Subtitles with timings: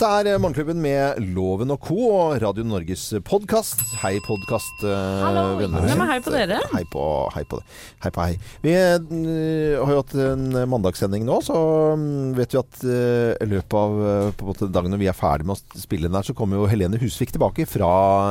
[0.00, 1.96] Dette er eh, Morgenklubben med Loven og co.
[2.08, 3.82] og Radio Norges podkast.
[4.00, 5.90] Hei, podkastvenner.
[5.90, 6.62] Nei, hei på dere.
[6.72, 7.02] Hei på,
[7.34, 7.76] hei på det.
[8.06, 8.38] Hei på hei.
[8.64, 11.60] Vi eh, har jo hatt en mandagssending nå, så
[12.00, 15.12] mm, vet vi at eh, i løpet av eh, på en måte, dagen når vi
[15.12, 17.90] er ferdig med å spille den der, så kommer jo Helene Husvik tilbake fra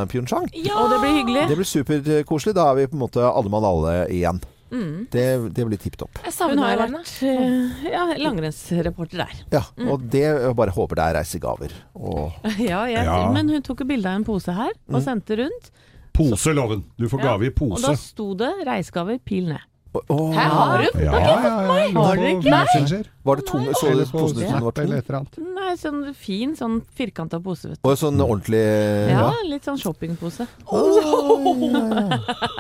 [0.10, 0.50] Pyeongchang.
[0.50, 1.52] Og det blir hyggelig.
[1.54, 2.58] Det blir superkoselig.
[2.58, 4.42] Da er vi på en måte alle mann alle igjen.
[4.72, 5.08] Mm.
[5.12, 5.26] Det,
[5.56, 6.20] det blir tipp topp.
[6.24, 9.38] Hun har jo vært eh, ja, langrennsreporter der.
[9.56, 11.76] Ja, og det jeg bare håper det er reisegaver.
[11.98, 12.36] Og
[12.72, 13.22] Ja, jeg, Ja.
[13.34, 15.72] Men hun tok jo bilde av en pose her og sendte rundt.
[16.16, 16.84] Pose, loven!
[17.00, 19.69] Du får Ja, gave i Og da sto det 'reisegaver, pil ned'.
[19.90, 21.02] Åh, Hæ, har hun?
[21.02, 21.54] Ja, ja, ja.
[21.98, 22.52] Har dere På ikke?
[22.54, 23.08] Messenger.
[23.26, 23.64] Var det tom?
[23.74, 25.46] Så du posen ut som den var tom?
[25.56, 27.90] Nei, sånn fin, sånn firkanta pose, vet du.
[27.90, 28.62] Og sånn ordentlig
[29.10, 30.46] Ja, litt sånn shoppingpose.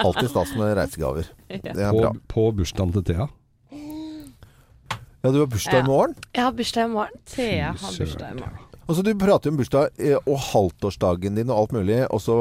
[0.04, 1.30] Alltid stas med reisegaver.
[1.50, 2.14] Det er På, bra.
[2.34, 3.30] på bursdagen til Thea.
[5.22, 6.16] Ja, du har bursdag i morgen.
[6.34, 7.22] Jeg har bursdag i morgen.
[7.28, 8.66] Thea har bursdag i morgen.
[8.90, 12.00] Altså, du prater jo om bursdag eh, og halvtårsdagen din og alt mulig.
[12.10, 12.34] Også,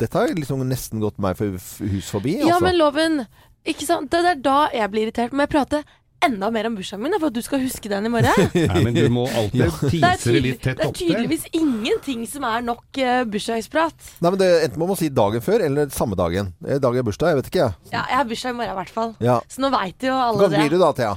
[0.00, 2.38] Dette har liksom nesten gått meg for hus forbi.
[2.40, 2.64] Ja, Altså.
[2.64, 3.18] men loven
[3.68, 4.10] Ikke sant?
[4.10, 5.32] Det er da jeg blir irritert.
[5.36, 5.82] Må jeg prate
[6.22, 8.50] enda mer om bursdagen min, for at du skal huske den i morgen?
[8.70, 9.70] Nei, men du må alltid Ja.
[9.90, 14.10] tise det litt tett det er opp tydeligvis ingenting som er nok uh, bursdagsprat.
[14.22, 16.52] Nei, men det, Enten må man si dagen før eller samme dagen.
[16.62, 17.64] I Dag er bursdag, jeg vet ikke.
[17.66, 17.90] jeg.
[17.94, 19.14] Ja, jeg har bursdag i morgen i hvert fall.
[19.22, 19.40] Ja.
[19.50, 20.46] Så nå veit jo alle det.
[20.46, 21.16] Hvor blir du da, Thea?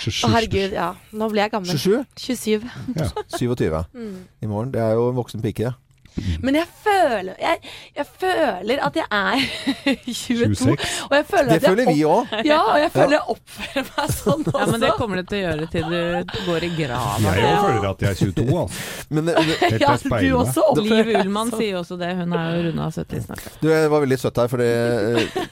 [0.00, 0.88] Å herregud, ja.
[1.12, 1.70] Nå blir jeg gammel.
[1.76, 2.04] 27?
[2.16, 2.62] 27.
[3.36, 4.14] 27 Mm.
[4.42, 4.70] i morgen.
[4.74, 5.74] Det er jo en voksen pike.
[6.42, 7.58] Men jeg føler jeg,
[7.96, 9.44] jeg føler at jeg er
[10.20, 10.54] 22.
[10.60, 10.88] 26.
[11.10, 12.34] Og jeg føler Det føler vi òg.
[12.46, 14.60] Ja, og jeg føler jeg oppfører meg sånn også.
[14.60, 17.34] Ja, men det kommer du til å gjøre til du går i grava.
[17.36, 18.86] Jeg òg føler at jeg er 22, altså.
[19.10, 22.12] Men eh, ja, du også oppfører Liv Ullmann sier også det.
[22.20, 23.48] Hun er jo runda 70 snart.
[23.62, 25.42] Du, jeg var veldig søtt her, for eh,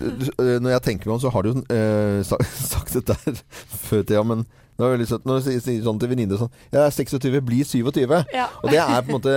[0.59, 2.23] når jeg tenker meg om, så har du jo eh,
[2.73, 3.43] sagt dette her
[3.89, 4.47] før, Thea, men
[4.79, 7.67] det var veldig søtt når du sier, sånn til venninner sånn Jeg er 26, blir
[7.67, 8.13] 27.
[8.31, 8.45] Ja.
[8.63, 9.33] Og det er på en måte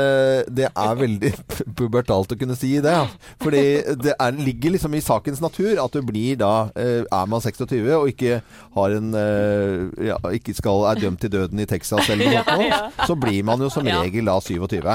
[0.53, 1.31] Det er veldig
[1.80, 2.94] pubertalt å kunne si det.
[2.94, 3.08] Ja.
[3.42, 3.64] Fordi
[4.06, 7.90] det er, ligger liksom i sakens natur at du blir da eh, Er man 26
[7.97, 8.38] og ikke
[8.78, 13.02] har en eh, ja, Ikke skal er dømt til døden i Texas eller noe, sånt,
[13.09, 14.85] så blir man jo som regel da 27.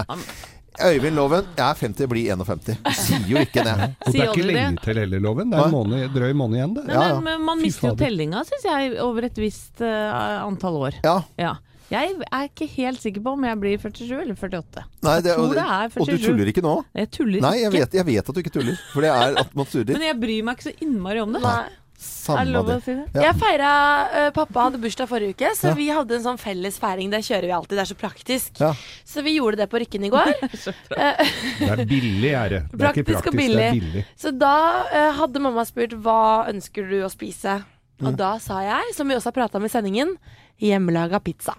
[0.84, 2.80] Øyvind Loven, jeg er 50, blir 51.
[2.84, 3.76] Du sier jo ikke det.
[4.06, 5.52] Og det er ikke lenge til heller, Loven.
[5.52, 6.84] Det er en måned, drøy måned igjen, det.
[6.88, 7.20] Nei, Ja, ja.
[7.24, 11.00] men, man mister jo tellinga, syns jeg, over et visst uh, antall år.
[11.06, 11.20] Ja.
[11.40, 11.54] Ja.
[11.86, 14.82] Jeg er ikke helt sikker på om jeg blir 47 eller 48.
[15.06, 16.72] Nei, det, tror og, det er og du tuller ikke nå?
[16.98, 18.80] Jeg tuller Nei, jeg vet, jeg vet at du ikke tuller.
[18.90, 19.94] For det er at man surrer.
[19.96, 21.44] Men jeg bryr meg ikke så innmari om det.
[21.46, 21.60] Nei.
[21.96, 22.82] Er det Samme lov å det.
[22.84, 23.04] si det?
[23.14, 23.22] Ja.
[23.28, 23.68] Jeg feira
[24.10, 25.74] uh, Pappa hadde bursdag forrige uke, så Ja.
[25.78, 27.08] vi hadde en sånn felles feiring.
[27.10, 28.60] Det kjører vi alltid, det er så praktisk.
[28.60, 28.72] Ja.
[29.06, 30.32] Så vi gjorde det på Rykken i går.
[30.96, 31.22] Eh,
[31.60, 32.60] Det er billig, er det.
[32.72, 33.92] Det er ikke Praktisk og praktisk, det er billig.
[33.92, 34.04] billig.
[34.16, 34.54] så da
[34.90, 36.18] uh, hadde mamma spurt hva
[36.50, 37.62] ønsker du å spise.
[38.02, 38.16] Og Mm.
[38.16, 40.16] da sa jeg, som vi også har prata om i sendingen,
[40.60, 41.54] hjemmelaga pizza.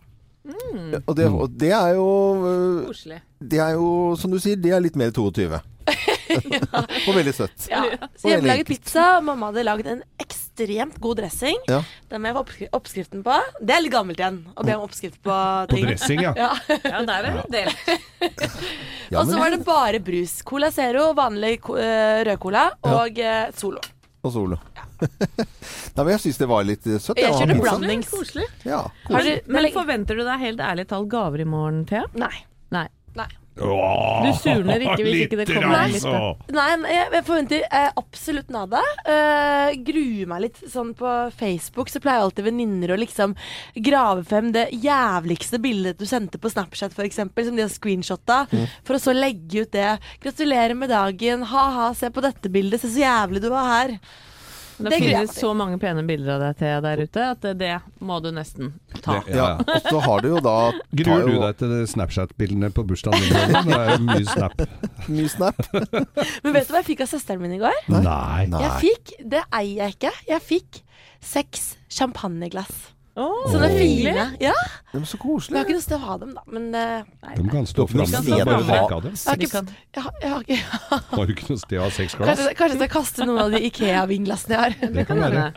[1.07, 2.05] Og det, og det er jo
[2.43, 3.21] uh, Koselig.
[3.41, 5.59] Det er jo, som du sier, det er litt mer 22.
[7.07, 7.67] og veldig søtt.
[7.71, 7.83] Ja.
[8.19, 9.05] Så hjemmelaget pizza.
[9.23, 11.59] Mamma hadde lagd en ekstremt god dressing.
[11.69, 11.81] Ja.
[12.11, 13.37] Den må jeg få oppskriften på.
[13.61, 15.37] Det er litt gammelt igjen å be om oppskrift på
[15.71, 16.33] På dressing, ja.
[16.47, 16.51] Ja.
[16.67, 17.71] Ja, det er det del.
[19.17, 20.39] Og så var det bare brus.
[20.47, 23.79] Cola Zero, vanlig rød cola rødcola og eh, Solo.
[24.25, 24.57] Og solo.
[24.99, 27.19] Nei, men jeg syns det var litt øh, søtt.
[27.21, 28.09] Jeg ja, kjørte blandings.
[28.11, 28.47] Koselig.
[28.65, 29.41] Ja, koselig.
[29.45, 32.07] du, Men forventer du deg helt ærlig talt gaver i morgen, Thea?
[32.17, 32.33] Nei.
[32.73, 32.87] Nei.
[33.17, 38.51] Åh, Du surner ikke hvis ikke det kommer grann, litt, Nei, jeg, forventer eh, absolutt
[38.53, 38.83] nada.
[39.07, 43.35] Uh, gruer meg litt sånn på Facebook, så pleier alltid venninner å liksom
[43.87, 48.43] grave frem det jævligste bildet du sendte på Snapchat, f.eks., som de har screenshotta,
[48.87, 49.97] for å så legge ut det.
[50.21, 51.45] 'Gratulerer med dagen.
[51.51, 52.81] Ha-ha, se på dette bildet.
[52.81, 53.99] Se så jævlig du var her'.
[54.77, 57.71] Det, Det finnes så mange pene bilder av deg, Thea, der ute, at det, det
[58.05, 59.15] må du nesten ta.
[59.25, 59.47] Det- ja.
[59.57, 60.53] Og så har du jo da
[60.99, 63.57] Gruer du deg til Snapchat-bildene på bursdagen din?
[63.71, 64.61] Det er mye snap.
[65.09, 65.63] Mye snap.
[66.43, 67.79] Men vet du hva jeg fikk av søsteren min i går?
[67.89, 68.45] Nei.
[68.53, 68.61] Nei.
[68.67, 70.81] Jeg fikk, det eier jeg ikke, jeg fikk
[71.25, 72.91] seks champagneglass.
[73.17, 74.25] Oh, er fine.
[74.37, 74.53] Ja,
[74.91, 75.57] De er så koselige.
[75.57, 76.43] jeg har ikke noe sted å ha dem, da.
[76.53, 76.83] Men nei,
[77.25, 77.33] nei.
[77.39, 78.03] De kan stå fram.
[78.05, 78.13] Det.
[78.13, 78.45] Jeg
[81.17, 82.29] har ikke, noe sted å ha seks glass?
[82.29, 84.93] Kanskje, kanskje jeg skal kaste noen av de Ikea-vinglassene jeg har.
[84.99, 85.47] Det kan være.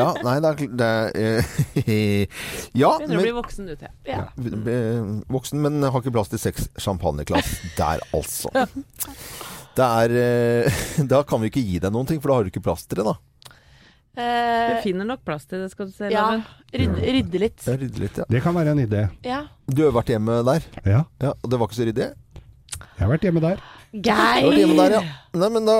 [0.00, 2.44] Ja, nei, det er, det er eh,
[2.82, 3.94] Ja, Begynner å bli voksen du, Thea.
[4.08, 4.24] Ja.
[4.34, 4.52] Ja,
[5.32, 8.50] voksen, men har ikke plass til seks champagneglass der, altså.
[9.72, 12.52] Det er eh, Da kan vi ikke gi deg noen ting, for da har du
[12.52, 13.20] ikke plass til det, da.
[14.12, 16.10] Du Eh, finner nok plass til det, skal du se.
[16.12, 16.26] ja,
[16.74, 17.62] rydde, rydde litt.
[17.64, 18.24] Det rydde litt, ja.
[18.28, 19.06] Det kan være en idé.
[19.24, 19.46] Ja.
[19.66, 22.10] Du har vært hjemme der, Ja, ja, og det var ikke så ryddig?
[22.12, 23.62] jeg har vært hjemme der.
[23.92, 24.52] Geir!
[24.56, 25.00] hjemme der, ja.
[25.36, 25.76] Nei, men da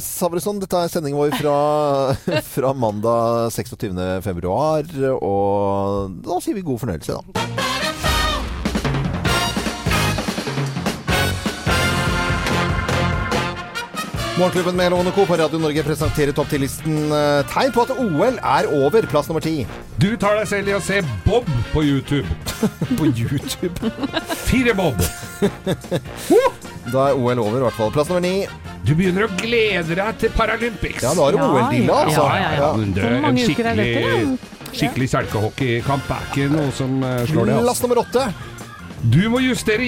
[0.00, 0.60] sa vi det sånn.
[0.60, 1.56] Dette er sendingen vår fra,
[2.54, 3.96] fra mandag 26.
[4.24, 4.84] februar,
[5.20, 7.79] og da sier vi god fornøyelse, da.
[14.40, 15.26] Morgenklubben med Lovende Co.
[15.26, 19.04] på Radio Norge presenterer topp 10-listen eh, tegn på at OL er over.
[19.10, 19.66] Plass nummer ti.
[20.00, 21.44] Du tar deg selv i å se Bob
[21.74, 22.24] på YouTube.
[22.96, 23.90] På YouTube.
[24.46, 24.96] Fire Bob.
[26.90, 27.92] Da er OL over, i hvert fall.
[27.92, 28.46] Plass nummer ni.
[28.88, 31.04] Du begynner å glede deg til Paralympics.
[31.04, 32.24] Ja, da er det Ja, OL-dilla, altså.
[32.24, 33.12] ja, ja, ja.
[33.28, 34.38] En skikkelig,
[34.72, 37.60] skikkelig selkehockeykamp er ikke noe som eh, slår det.
[37.60, 37.68] Altså.
[37.68, 38.26] Plass nummer åtte.
[39.04, 39.84] Du må justere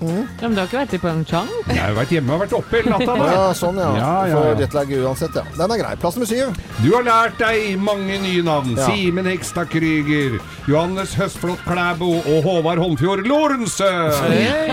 [0.00, 0.28] jetlagen.
[0.40, 1.48] Ja, men du har ikke vært i Pyeongchang?
[1.68, 3.16] Jeg har vært hjemme og vært oppe hele natta.
[3.16, 3.28] Da.
[3.32, 3.90] Ja, sånn, ja.
[3.96, 4.54] Ja, ja, ja.
[4.60, 5.44] jetlag uansett, ja.
[5.56, 5.94] Den er grei.
[6.00, 6.56] Plass nummer syv.
[6.82, 8.76] Du har lært deg mange nye navn.
[8.76, 8.86] Ja.
[8.90, 10.38] Simen Hekstad Krüger,
[10.68, 13.90] Johannes Høstflot Klæbo og Håvard Holmfjord Lorentzø.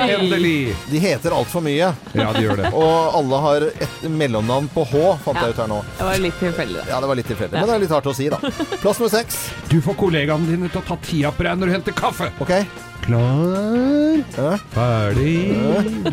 [0.04, 0.76] Endelig.
[0.92, 1.94] De heter altfor mye.
[2.14, 2.74] Ja, de gjør det.
[2.84, 5.82] Og alle har et mellomnavn på H, fant jeg ut her nå.
[5.98, 6.88] Det var litt tilfeldig, da.
[6.90, 7.60] Ja, det var litt tilfeldig.
[7.60, 8.40] Men det er litt hardt å si, da.
[8.82, 9.44] Plass nummer seks.
[9.72, 12.32] Du får kollegaene dine til å ta tida på deg når du henter kaffe.
[12.44, 12.58] OK.
[13.04, 14.54] Klar, Ja.
[14.74, 15.34] ferdig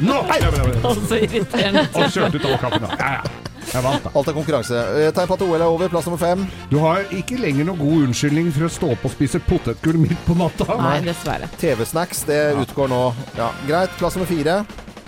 [0.02, 0.16] Nå!
[0.26, 0.88] Ja, ja, ja.
[0.88, 1.84] Og så irriterende.
[1.94, 2.82] Og kjørte ut all kaffen.
[2.82, 2.96] da.
[2.98, 3.46] Ja, ja.
[3.70, 4.10] Jeg vant, da.
[4.18, 4.78] Alt er konkurranse.
[4.98, 5.88] Eh, Tegn på at OL er over.
[5.92, 6.42] Plass nummer fem.
[6.72, 10.18] Du har ikke lenger noen god unnskyldning for å stå opp og spise potetgull midt
[10.26, 10.66] på natta.
[10.80, 11.46] Nei, dessverre.
[11.60, 13.02] TV-snacks, det utgår nå.
[13.38, 13.94] Ja, Greit.
[14.00, 14.64] Plass nummer fire.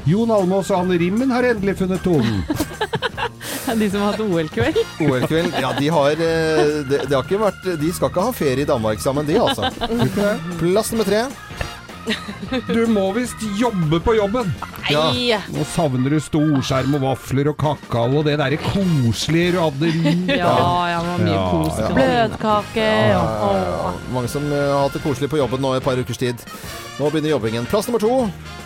[0.07, 2.45] Jon Almaas og Hanne Rimmen har endelig funnet tonen.
[3.73, 4.79] De som har hatt OL-kveld.
[5.01, 5.55] OL-kveld.
[5.63, 8.69] Ja, de har eh, det, det har ikke vært De skal ikke ha ferie i
[8.69, 9.71] Danmark sammen, de, altså.
[10.61, 11.23] Plass nummer tre.
[12.69, 14.51] Du må visst jobbe på jobben.
[14.91, 15.05] Ja.
[15.15, 15.39] Nei!
[15.55, 19.93] Nå savner du storskjerm og vafler og kakao og det derre koselige du hadde.
[20.33, 20.53] Ja,
[20.91, 21.79] ja, det var mye Ja, kos.
[21.81, 21.91] ja.
[21.97, 23.25] Bløtkake Ja,
[23.63, 26.19] Ja, mange som eh, har hatt det koselig på jobben nå i et par ukers
[26.21, 26.43] tid.
[26.99, 27.65] Nå begynner jobbingen.
[27.71, 28.17] Plass nummer to.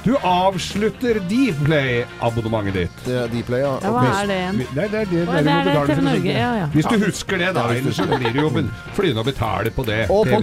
[0.03, 2.97] Du avslutter Dplay-abonnementet ditt.
[3.06, 3.73] Det er Dplay, ja.
[3.83, 4.59] Ja, hva er det igjen?
[4.75, 6.67] Det er det, det, det, det er TV Norge, ja, ja.
[6.75, 7.65] Hvis du husker det, da.
[7.75, 8.50] Ellers så blir det jo
[8.97, 10.00] flyende å betale på det.
[10.12, 10.41] Og på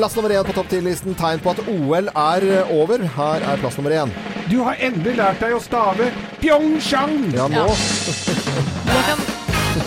[0.00, 2.98] plass nummer én på topp 10-listen tegn på at OL er eh, over.
[3.16, 4.12] Her er plass nummer én.
[4.50, 6.10] Du har endelig lært deg å stave
[6.40, 7.16] Pyeongchang!
[7.34, 7.66] Ja, nå.
[7.66, 9.22] Det kan,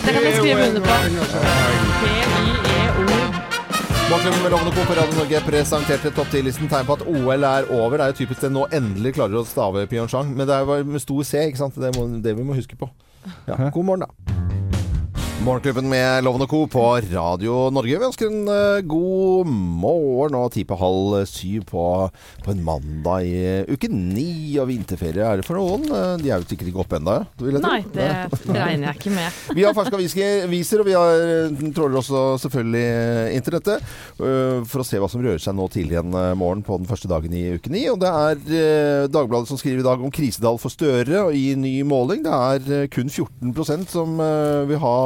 [0.04, 0.98] det kan vi skrive under på.
[2.02, 3.06] P-I-E-O.
[4.10, 4.84] Morgenklubben med Lovende Co.
[4.88, 7.96] på Radio Norge presenterte topp 10-listen tegn på at OL er over.
[7.96, 10.34] Det er jo typisk det nå endelig klarer å stave Pyeongchang.
[10.34, 11.78] Men det er jo med stor C, ikke sant?
[11.78, 12.90] Det er det vi må huske på.
[13.46, 14.59] Ja, god morgen, da.
[15.40, 16.58] Morgenklubben med Loven og Co.
[16.68, 16.82] på
[17.14, 17.96] Radio Norge.
[17.96, 21.84] Vi ønsker en eh, god morgen og ti på halv syv på,
[22.44, 23.38] på en mandag i
[23.72, 25.86] uke ni og vinterferie er det for noen.
[25.88, 27.14] Eh, De er jo sikkert ikke oppe ennå.
[27.64, 28.08] Nei, det
[28.52, 29.38] regner jeg ikke med.
[29.56, 29.96] Vi har ferske
[30.44, 33.88] aviser, og vi har, eh, tråler også selvfølgelig eh, internettet
[34.20, 37.08] for å se hva som rører seg nå tidlig en eh, morgen på den første
[37.08, 37.86] dagen i uke ni.
[37.88, 41.56] Og det er eh, Dagbladet som skriver i dag om krisedal for Støre og i
[41.56, 42.26] ny måling.
[42.28, 44.96] Det er eh, kun 14% som eh, vil ha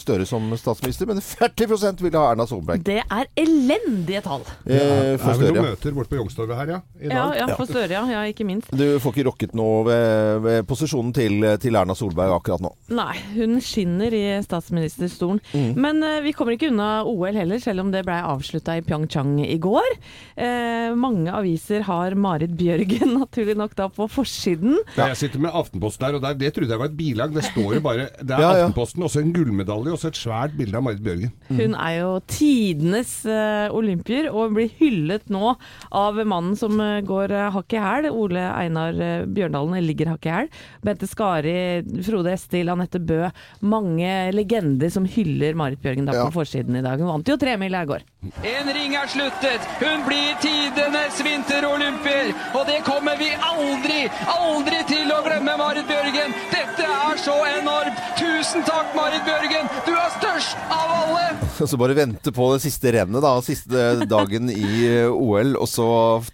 [0.00, 4.42] Støre som statsminister, men 40% vil ha Erna Solberg Det er elendige tall.
[4.66, 6.80] eh, Det er for vel noen møter borte på Youngstorget her, ja?
[7.00, 7.36] I Ja, dag.
[7.42, 8.02] ja, for Støre, ja.
[8.10, 8.22] ja.
[8.30, 8.70] Ikke minst.
[8.72, 12.72] Du får ikke rokket noe ved, ved posisjonen til, til Erna Solberg akkurat nå.
[12.94, 15.40] Nei, hun skinner i statsministerstolen.
[15.54, 15.74] Mm.
[15.80, 19.36] Men eh, vi kommer ikke unna OL heller, selv om det ble avslutta i Pyeongchang
[19.44, 19.96] i går.
[20.36, 24.78] Eh, mange aviser har Marit Bjørgen naturlig nok da på forsiden.
[24.96, 27.34] Ja, Jeg sitter med Aftenposten her, og der, det trodde jeg var et bilag.
[27.34, 28.64] Det står jo bare Det er Ja, ja.
[28.64, 31.32] Aftenposten, også en gullmedalje og så et svært bilde av Marit Bjørgen.
[31.48, 35.54] Hun er jo tidenes uh, olympier og blir hyllet nå
[35.94, 38.08] av mannen som uh, går uh, hakk i hæl.
[38.12, 40.50] Ole Einar uh, Bjørndalen ligger hakk i hæl.
[40.84, 41.56] Bente Skari,
[42.04, 43.28] Frode Estil, Anette Bø.
[43.64, 46.26] Mange legender som hyller Marit Bjørgen da Ja.
[46.28, 46.98] på forsiden i dag.
[47.00, 48.04] Hun vant jo tremila i går.
[48.44, 49.64] En ring er sluttet.
[49.80, 52.32] Hun blir tidenes vinterolympier.
[52.54, 56.34] Og det kommer vi aldri, aldri til å glemme, Marit Bjørgen.
[56.52, 58.00] Dette er så enormt.
[58.18, 59.53] Tusen takk, Marit Bjørgen.
[59.62, 61.43] Du er størst av alle.
[61.70, 63.32] Så bare vente på det siste rennet, da.
[63.44, 65.86] Siste dagen i eh, OL, og så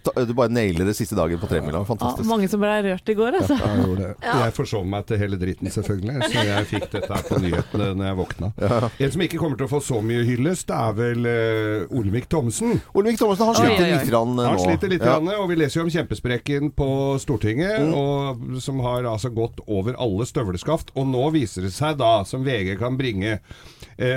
[0.03, 1.81] ta, du bare nailer det siste dagen på tremila.
[1.81, 2.27] Ja, Fantastisk.
[2.29, 3.57] mange som ble rørt i går, altså.
[3.59, 4.15] Jeg gjorde det.
[4.31, 6.31] Jeg forsov meg til hele dritten, selvfølgelig.
[6.31, 8.51] Så jeg fikk dette her på nyhetene når jeg våkna.
[8.61, 12.79] En som ikke kommer til å få så mye hyllest, er vel uh, Olemic Thomsen.
[12.97, 13.97] Olemic Thommessen han slitt sliter oi, oi.
[13.97, 15.17] litt grann, eh, Han sliter litt, Ja.
[15.41, 16.89] og vi leser jo om kjempesprekken på
[17.21, 20.93] Stortinget, og, som har altså gått over alle støvleskaft.
[20.95, 23.39] Og nå viser det seg da, som VG kan bringe,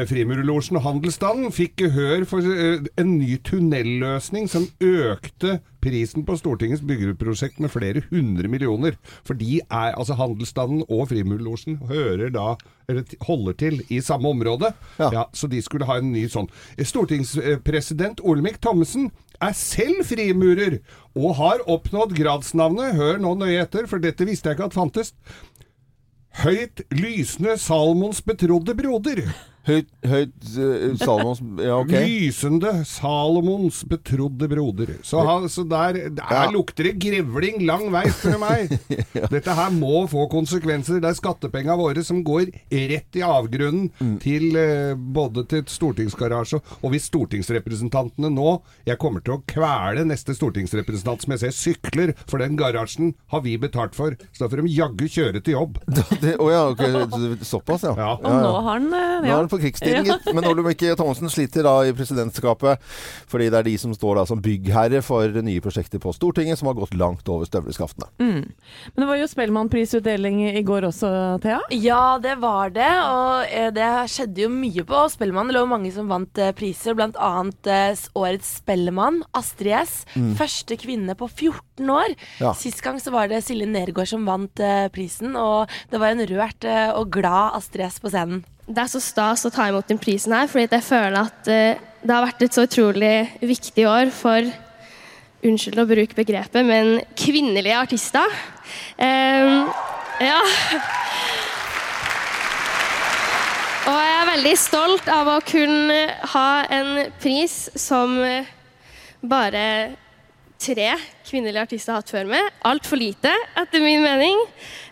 [0.09, 6.81] Frimurlosjen og handelsstanden fikk gehør for eh, en ny tunnelløsning som økte prisen på Stortingets
[6.89, 8.97] byggeprosjekt med flere hundre millioner.
[9.29, 12.55] For de er, altså handelsstanden og Frimurlosjen hører da,
[12.89, 14.73] eller holder til i samme område.
[14.97, 15.11] Ja.
[15.13, 16.49] Ja, så de skulle ha en ny sånn.
[16.81, 19.11] Stortingspresident Olemic Thommessen
[19.45, 20.81] er selv frimurer,
[21.13, 25.13] og har oppnådd gradsnavnet, hør nå nøye etter, for dette visste jeg ikke at fantes,
[26.35, 29.21] Høyt lysende Salmons betrodde broder.
[29.65, 31.93] Høyt, høyt uh, Salomons Ja, ok.
[32.05, 34.91] Lysende Salomons betrodde broder.
[35.07, 36.43] Så, han, så der, der Ja.
[36.53, 38.75] lukter det grevling lang vei, spør du meg.
[39.35, 41.01] Dette her må få konsekvenser.
[41.01, 44.17] Det er skattepenga våre som går rett i avgrunnen Mm.
[44.21, 48.55] til uh, både til stortingsgarasje og hvis stortingsrepresentantene nå
[48.89, 53.43] Jeg kommer til å kvele neste stortingsrepresentant som jeg ser sykler, for den garasjen har
[53.45, 54.17] vi betalt for.
[54.35, 55.79] Så da får de jaggu kjøre til jobb.
[55.89, 57.39] Å oh, ja, okay.
[57.47, 57.95] Såpass, ja.
[57.99, 58.11] Ja.
[58.19, 59.03] Og nå har han ja.
[59.25, 59.35] Nå ja.
[59.37, 60.31] er han på krigsstien, gitt.
[60.35, 62.83] Men Olemic Thommessen sliter da i presidentskapet
[63.31, 66.69] fordi det er de som står da som byggherre for nye prosjekter på Stortinget, som
[66.71, 68.11] har gått langt over støvleskaftene.
[68.23, 68.53] Mm.
[68.95, 71.11] Men det var jo Spellemannprisutdeling i går også,
[71.43, 71.61] Thea.
[71.75, 72.91] Ja, det var det.
[73.09, 75.51] Og eh, det skjedde jo mye på Spellemann.
[75.51, 79.97] Det lå mange som vant eh, priser, blant annet eh, årets Spellemann, Astrid S.
[80.39, 82.17] Første kvinne på 14 år.
[82.43, 82.55] Ja.
[82.59, 84.63] Sist gang så var det Silje Nergård som vant
[84.95, 88.45] prisen, og det var en rørt og glad Astrid S på scenen.
[88.65, 91.81] Det er så stas å ta imot den prisen her, fordi jeg føler at eh,
[92.01, 94.53] det har vært et så utrolig viktig år for
[95.45, 98.31] Unnskyld å bruke begrepet, men kvinnelige artister.
[98.97, 99.67] Um,
[100.25, 100.39] ja.
[103.85, 105.99] Og jeg er veldig stolt av å kunne
[106.33, 108.17] ha en pris som
[109.21, 109.67] bare
[110.65, 110.91] tre
[111.29, 112.51] kvinnelige artister har hatt før meg.
[112.67, 114.41] Altfor lite, etter min mening.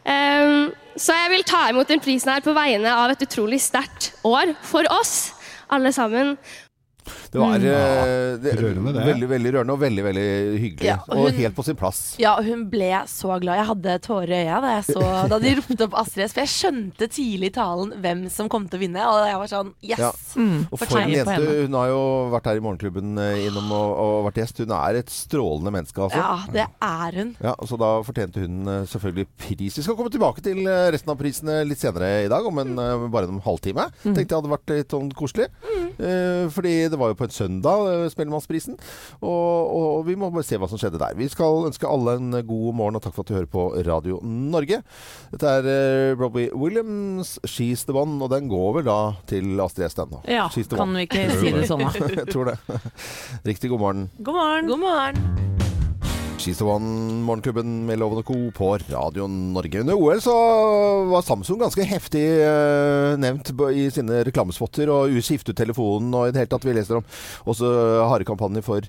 [0.05, 4.12] Um, så jeg vil ta imot den prisen her på vegne av et utrolig sterkt
[4.29, 5.33] år for oss,
[5.73, 6.37] alle sammen.
[7.32, 9.04] Det var eh, det, Rørende, det.
[9.06, 10.24] veldig veldig rørende og veldig veldig
[10.60, 10.88] hyggelig.
[10.90, 12.00] Ja, og og helt på sin plass.
[12.20, 13.56] Ja, og hun ble så glad.
[13.62, 16.34] Jeg hadde tårer i øya da, jeg så, da de ropte opp Astrid S.
[16.36, 19.52] For jeg skjønte tidlig i talen hvem som kom til å vinne, og jeg var
[19.54, 20.02] sånn Yes!
[20.02, 20.10] Ja.
[20.36, 20.58] Mm.
[20.68, 21.36] Og for en på jente.
[21.38, 21.56] henne.
[21.64, 22.02] Hun har jo
[22.34, 24.60] vært her i Morgenklubben eh, innom og, og vært gjest.
[24.66, 26.20] Hun er et strålende menneske, altså.
[26.20, 27.32] Ja, det er hun.
[27.40, 29.80] Ja, så Da fortjente hun eh, selvfølgelig pris.
[29.80, 33.08] Vi skal komme tilbake til resten av prisene litt senere i dag, om en, eh,
[33.12, 33.88] bare en halvtime.
[34.04, 35.48] Tenkte jeg hadde vært litt sånn koselig.
[35.96, 38.79] Eh, fordi det var jo på en søndag, eh, Spellemannsprisen.
[39.23, 41.17] Og, og vi må bare se hva som skjedde der.
[41.19, 44.21] Vi skal ønske alle en god morgen, og takk for at du hører på Radio
[44.26, 44.83] Norge.
[45.33, 49.00] Dette er eh, Robbie Williams, 'She's the One', og den går vel da
[49.31, 49.99] til Astrid S.
[49.99, 50.17] den.
[50.29, 50.99] Ja, kan one.
[50.99, 51.93] vi ikke si det sånn, da?
[52.23, 52.59] Jeg tror det.
[53.47, 54.11] Riktig god morgen.
[54.23, 54.73] God morgen.
[54.73, 55.72] God morgen.
[56.42, 58.34] She's the One, Morgenklubben med Loven og Co.
[58.50, 59.78] på Radio Norge.
[59.84, 60.32] Under OL så
[61.06, 66.32] var Samsung ganske heftig eh, nevnt i sine reklamespotter, og skiftet ut telefonen og i
[66.34, 66.66] det hele tatt.
[66.66, 67.06] Vi leser om
[67.46, 67.70] også
[68.11, 68.88] harekampanjer for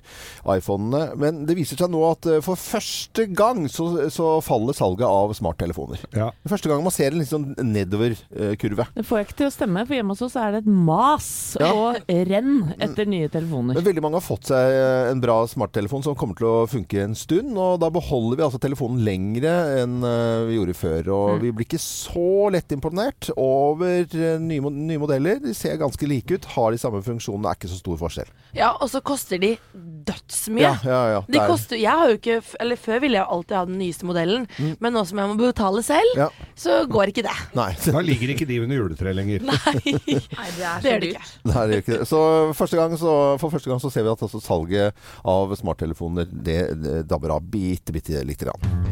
[0.50, 1.04] iPhonene.
[1.20, 5.36] Men det viser seg nå at eh, for første gang så, så faller salget av
[5.38, 6.02] smarttelefoner.
[6.18, 6.32] Ja.
[6.50, 8.88] Første gang man ser en litt sånn nedover-kurve.
[8.98, 11.30] Det får jeg ikke til å stemme, for hjemme hos oss er det et mas
[11.62, 11.70] Ja.
[11.70, 12.02] og
[12.34, 13.78] renn etter nye telefoner.
[13.78, 17.06] Men veldig mange har fått seg eh, en bra smarttelefon som kommer til å funke
[17.06, 17.42] en stund.
[17.52, 21.10] Og da beholder vi altså telefonen lengre enn eh, vi gjorde før.
[21.14, 25.40] Og vi blir ikke så lett imponert over eh, nye, nye modeller.
[25.44, 28.30] De ser ganske like ut, har de samme funksjonene, er ikke så stor forskjell.
[28.56, 30.62] Ja, og så koster de dødsmye.
[30.64, 31.20] Ja, ja, ja.
[31.28, 34.04] De er- koster, jeg har jo ikke, eller Før ville jeg alltid ha den nyeste
[34.08, 34.46] modellen,
[34.82, 36.28] men nå som jeg må betale selv, Ja.
[36.58, 37.34] så går ikke det.
[37.56, 39.44] Nei, Da ligger ikke de under juletreet lenger.
[39.46, 39.94] Nei,
[40.38, 41.24] Nei, det er det det ikke.
[41.48, 42.08] det er ikke det.
[42.10, 42.20] Så,
[42.58, 46.58] første gang så for første gang så ser vi at altså salget av smarttelefoner det,
[46.82, 48.84] det dabber av bitte, bitte lite grann.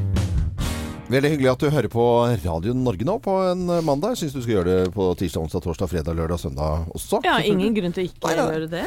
[1.12, 2.02] Veldig hyggelig at du hører på
[2.40, 4.14] Radio Norge nå på en mandag.
[4.16, 7.18] Syns du skal gjøre det på tirsdag, onsdag, torsdag, fredag, lørdag, søndag også.
[7.26, 8.46] Ja, ingen grunn til å ikke nei.
[8.54, 8.84] gjøre det.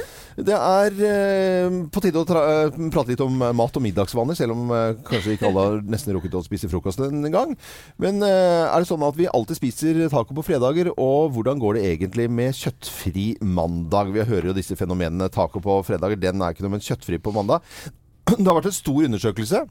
[0.48, 4.56] Det er eh, på tide å eh, prate litt om eh, mat og middagsvaner, selv
[4.56, 7.54] om eh, kanskje ikke alle har nesten rukket å spise frokost en gang.
[8.02, 11.78] Men eh, er det sånn at vi alltid spiser taco på fredager, og hvordan går
[11.78, 14.16] det egentlig med kjøttfri mandag?
[14.16, 15.30] Vi hører jo disse fenomenene.
[15.36, 17.62] Taco på fredager, den er ikke noe, men kjøttfri på mandag.
[18.39, 19.65] Det har vært en stor undersøkelse.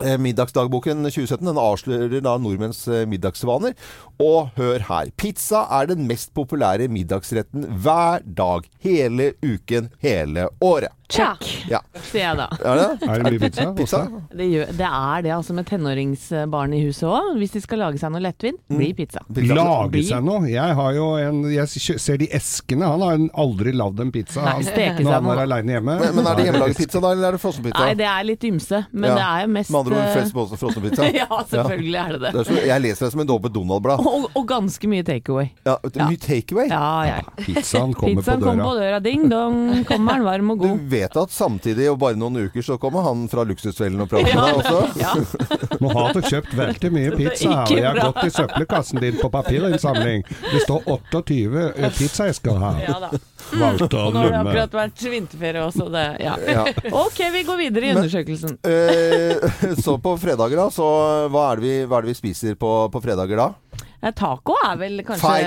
[0.00, 3.74] Eh, Middagsdagboken 2017 den avslører da nordmenns eh, middagsvaner.
[4.22, 5.10] Og hør her.
[5.20, 8.68] Pizza er den mest populære middagsretten hver dag.
[8.80, 10.94] Hele uken, hele året.
[11.10, 11.80] Check, Ja.
[12.06, 12.46] sier jeg da.
[12.62, 13.08] Er det?
[13.08, 13.64] Er det mye pizza?
[13.74, 14.00] Pizza?
[14.30, 17.32] Det, gjør, det er det, altså med tenåringsbarn i huset òg.
[17.40, 19.22] Hvis de skal lage seg noe lettvint, blir pizza.
[19.34, 19.56] Pizza.
[19.58, 20.46] Lage seg noe?
[20.50, 21.66] Jeg har jo en Jeg
[22.00, 22.86] ser de eskene.
[22.86, 25.96] Han har aldri lagd en pizza Nei, han, når han er aleine hjemme.
[26.00, 27.82] Men, men er det hjemmelaget pizza da, eller er det frossenpizza?
[27.84, 29.14] Nei, det er litt ymse, men Ja.
[29.18, 31.08] det er jo mest Med andre ord eh, flest på frossenpizza?
[31.20, 32.30] Ja, selvfølgelig er det det.
[32.32, 34.06] Det er så, jeg leser det som en dobbelt Donald-blad.
[34.06, 35.50] Og, og ganske mye takeaway.
[35.66, 35.76] Ja,
[36.06, 36.68] mye takeaway.
[36.70, 37.18] Ja, ja.
[37.40, 38.68] Pizzaen kommer Pizzaen på kom døra.
[38.70, 40.78] på døra, ding dong, kommer den varm og Du god.
[41.00, 44.44] Vet at samtidig, og bare noen uker, så kommer han fra Luksusfellen og prater med
[44.46, 45.00] deg også?
[45.00, 45.14] Ja.
[45.80, 49.18] Nå har du kjøpt veldig mye pizza her, og jeg har gått i søppelkassen din
[49.20, 50.24] på papirinnsamling.
[50.50, 52.82] Det står 28 pizzaesker her.
[52.86, 53.12] Ja da.
[53.50, 56.36] Walter Og nå har det akkurat vært vinterferie også, det ja.
[56.46, 56.64] Ja.
[56.94, 58.58] Ok, vi går videre i undersøkelsen.
[58.62, 60.86] Eh, så på fredager, da, så
[61.32, 63.48] hva er det vi, hva er det vi spiser på, på fredager da?
[64.02, 65.46] Eh, Taco er vel kanskje Feil.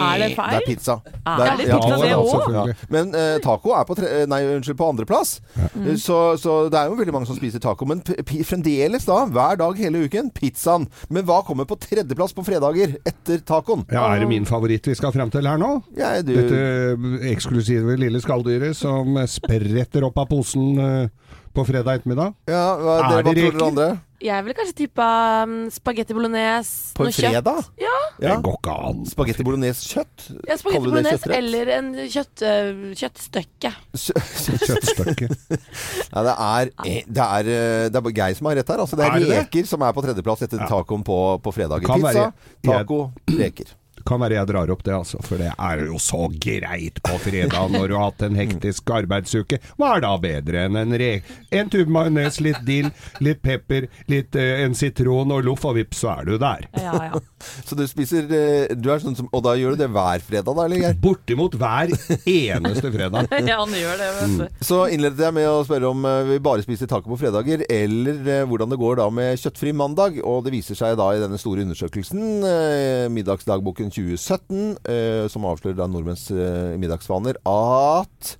[0.00, 0.54] Er det feil?
[0.54, 0.94] Det er pizza.
[1.04, 2.30] Er Det er- det er pizza, det ja, òg?
[2.32, 2.76] selvfølgelig.
[2.88, 5.32] Men uh, taco er på, tre, nei, unnskyld, på andreplass.
[5.76, 5.90] Mm.
[6.00, 7.84] Så, så det er jo veldig mange som spiser taco.
[7.84, 10.88] Men p p fremdeles, da, hver dag hele uken, pizzaen.
[11.12, 13.84] Men hva kommer på tredjeplass på fredager etter tacoen?
[13.92, 15.82] Ja, Er det min favoritt vi skal frem til her nå?
[15.96, 21.08] Ja, du, Dette eksklusive lille skalldyret som spretter opp av posen eh,
[21.54, 22.34] på fredag ettermiddag?
[22.48, 23.86] ja, hva, Er dere, hva tror dere andre?
[24.22, 25.06] Jeg ville kanskje tippa
[25.42, 26.92] um, spagetti bolognese.
[26.94, 27.64] På noe en fredag?
[27.82, 28.36] Ja, Ja.
[28.36, 29.00] Det går ikke an.
[29.10, 30.28] Spagetti bolognese kjøtt?
[30.46, 33.72] ja spagetti det bolognese eller en kjøtt, øh, kjøttstykke.
[33.98, 35.28] Kjøttstykke.
[36.14, 37.52] ja, det er, eh, det er,
[37.90, 38.84] det er Geir som har rett her.
[38.86, 39.42] Altså, det er, Er det det?
[39.42, 41.82] reker som er på tredjeplass etter tacoen på, på fredag.
[41.90, 42.30] Pizza,
[42.62, 43.74] taco, reker.
[44.08, 45.20] Kan være jeg drar opp det, altså.
[45.26, 49.60] For det er jo så greit på fredag når du har hatt en hektisk arbeidsuke.
[49.80, 51.12] Hva er da bedre enn en re...
[51.52, 52.88] En tube majones, litt dill,
[53.20, 56.66] litt pepper, litt eh, en sitron og loff, og vips, så er du der.
[56.80, 57.20] Ja, ja.
[57.66, 60.52] Så du spiser eh, du er sånn som, Og da gjør du det hver fredag,
[60.54, 60.98] da, eller Geir?
[61.02, 63.28] Bortimot hver eneste fredag.
[63.50, 64.60] ja, han gjør det, vet du.
[64.64, 68.20] Så innledet jeg med å spørre om eh, vi bare spiser taco på fredager, eller
[68.22, 70.20] eh, hvordan det går da med kjøttfri mandag.
[70.22, 75.78] Og det viser seg da i denne store undersøkelsen, eh, Middagsdagboken 2017, eh, som avslører
[75.78, 78.32] da nordmenns eh, middagsvaner, at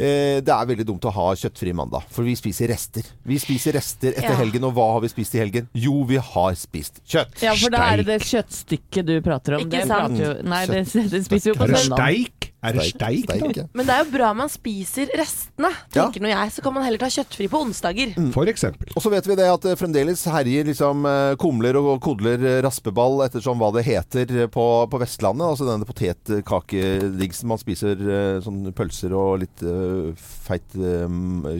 [0.00, 3.06] eh, det er veldig dumt å ha kjøttfri mandag, for vi spiser rester.
[3.26, 4.38] Vi spiser rester etter Ja.
[4.40, 5.68] helgen, og hva har vi spist i helgen?
[5.76, 7.40] Jo, vi har spist kjøtt.
[7.44, 9.66] Ja, for da er det det kjøttstykket du prater om.
[9.66, 10.16] Ikke det sant?
[10.16, 10.84] prater jo, nei, det,
[11.16, 11.98] det spiser jo på søndag.
[12.00, 12.49] steik?
[12.62, 13.26] Er det steik?
[13.28, 13.36] da?
[13.40, 13.64] Steik, ja.
[13.72, 16.52] Men det er jo bra man spiser restene, tenker nå jeg.
[16.52, 18.12] Så kan man heller ta kjøttfri på onsdager.
[18.34, 18.90] For eksempel.
[18.96, 22.58] Og så vet vi det at det fremdeles herjer liksom eh, kumler og kodler eh,
[22.66, 25.46] raspeball ettersom hva det heter eh, på, på Vestlandet.
[25.48, 30.10] Altså denne potetkakedigsen man spiser eh, sånn pølser og litt eh,
[30.46, 31.08] feit eh,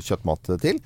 [0.04, 0.80] kjøttmat til.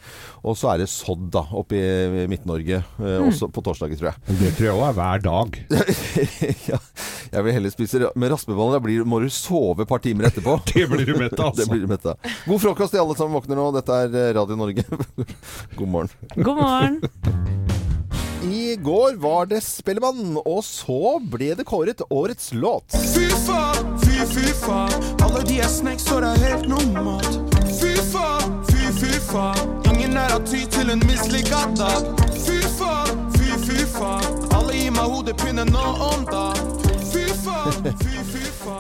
[0.45, 3.27] Og så er det sodd da oppe i Midt-Norge, Mm.
[3.29, 4.37] også på torsdager, tror jeg.
[4.39, 5.57] Det tror jeg òg er hver dag.
[6.71, 6.79] ja,
[7.33, 10.59] jeg vil heller spise Med raspeballer da blir, må du sove et par timer etterpå.
[10.75, 11.71] Det blir du mett av, Det altså.
[11.73, 12.19] blir du mett av.
[12.47, 13.71] God frokost til alle som våkner nå.
[13.77, 14.85] Dette er eh, Radio Norge.
[15.79, 16.13] God morgen.
[16.37, 17.01] God morgen.
[18.45, 22.93] I går var det Spellemann, og så ble det kåret årets låt.
[22.93, 24.93] Fy faen, fy fy faen.
[25.25, 27.41] Alle de er snacks, så det er helt normalt.
[27.81, 29.73] Fy faen, fy fy faen.
[29.95, 32.13] Ingen er av ty til en mislykka dag.
[32.37, 34.43] Fy faen, fy fy faen.
[34.53, 36.84] Alle gir meg hodepine nå om dagen.
[37.45, 38.34] FIFA.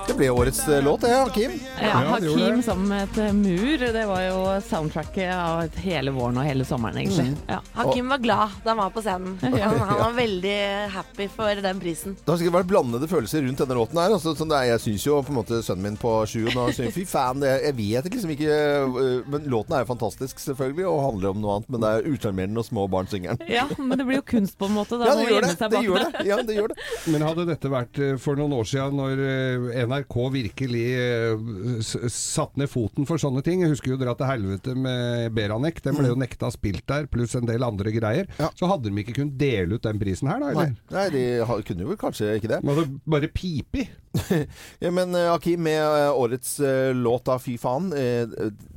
[0.08, 1.54] Det ble årets eh, låt, det, Hakim.
[1.80, 3.84] Ja, Hakim sammen med et eh, mur.
[3.94, 7.34] Det var jo soundtracket av hele våren og hele sommeren, egentlig.
[7.50, 7.60] Ja.
[7.76, 9.38] Hakim var glad da han var på scenen.
[9.54, 9.68] Ja.
[9.70, 10.54] Han, han var veldig
[10.90, 12.16] happy for den prisen.
[12.24, 14.14] Det har sikkert vært blandede følelser rundt denne låten her.
[14.16, 16.48] Altså, sånn det er, jeg syns jo på en måte sønnen min på sju
[16.94, 21.00] fy faen, det, jeg vet liksom ikke øh, Men låten er jo fantastisk, selvfølgelig, og
[21.06, 21.70] handler om noe annet.
[21.72, 23.52] Men det er usjarmerende og små barn synger den.
[23.54, 24.98] ja, men det blir jo kunst på en måte.
[25.00, 25.70] Da Ja, må det gjør det.
[25.74, 26.26] Det gjør det.
[26.28, 26.78] Ja, det gjør det.
[27.14, 32.54] Men hadde dette vært eh, for noen år siden, når eh, NRK virkelig eh, satt
[32.60, 35.80] ned foten for sånne ting Jeg husker jo Dra til helvete med Beranek.
[35.84, 38.28] Den ble jo nekta spilt der, pluss en del andre greier.
[38.38, 38.50] Ja.
[38.58, 40.52] Så hadde de ikke kunnet dele ut den prisen her, da?
[40.52, 40.78] Nei, Eller?
[40.94, 42.62] nei de kunne jo kanskje ikke det.
[42.66, 43.88] Man hadde bare pipi.
[44.84, 47.88] Ja, men Akim, med eh, årets eh, låt da, fy faen.
[47.98, 48.28] eh,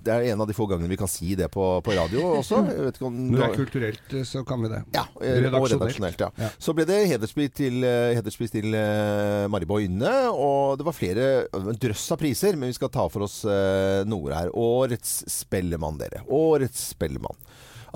[0.07, 2.61] det er en av de få gangene vi kan si det på, på radio også.
[3.05, 4.79] Om Når det er kulturelt, eh, så kan vi det.
[4.95, 5.75] Ja, eh, Redaksjonelt.
[5.83, 6.23] redaksjonelt.
[6.25, 6.29] Ja.
[6.41, 6.49] Ja.
[6.63, 11.27] Så ble det hederspris til, eh, hederspris til eh, Mari Boine, og det var flere
[11.55, 14.51] en drøss av priser, men vi skal ta for oss uh, noe her.
[14.57, 16.23] Årets Spellemann, dere.
[16.27, 17.37] Årets Spellemann.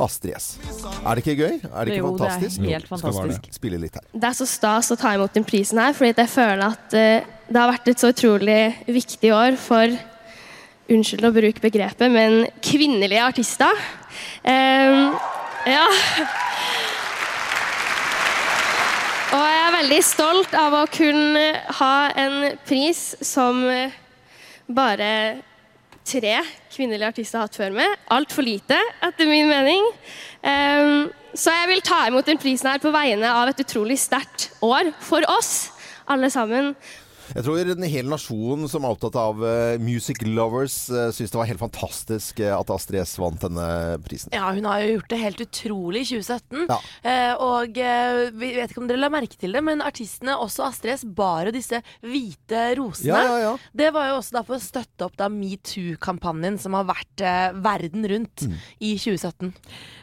[0.02, 0.54] Astrid S.
[1.04, 1.58] Er det ikke gøy?
[1.68, 3.50] Er det ikke Jo, det er helt fantastisk.
[3.54, 4.06] Spille litt her.
[4.14, 7.34] Det er så stas å ta imot den prisen her, fordi jeg føler at uh,
[7.52, 10.00] det har vært et så utrolig viktig år for
[10.92, 13.84] Unnskyld å bruke begrepet, men kvinnelige artister.
[14.44, 15.14] Um,
[15.70, 15.86] ja.
[19.32, 21.42] Og jeg er veldig stolt av å kunne
[21.80, 23.64] ha en pris som
[24.70, 25.08] bare
[26.06, 26.36] tre
[26.70, 27.96] kvinnelige artister har hatt før meg.
[28.14, 29.88] Altfor lite, etter min mening.
[30.46, 34.52] Ehm, så jeg vil ta imot den prisen her på vegne av et utrolig sterkt
[34.62, 35.72] år for oss,
[36.06, 36.76] alle sammen.
[37.32, 41.40] Jeg tror en hel nasjon som er opptatt av eh, music lovers, uh, syns det
[41.40, 43.68] var helt fantastisk eh, at Astrid S vant denne
[44.04, 44.34] prisen.
[44.36, 46.66] Ja, hun har jo gjort det helt utrolig i 2017.
[46.68, 46.78] Ja.
[47.08, 50.66] Eh, og eh, vi vet ikke om dere la merke til det, men artistene, også
[50.68, 53.14] Astrid S, bar jo disse hvite rosene.
[53.14, 53.54] Ja, ja, ja.
[53.80, 57.48] Det var jo også da for å støtte opp da metoo-kampanjen som har vært eh,
[57.64, 58.56] verden rundt Mm.
[58.82, 59.52] i 2017.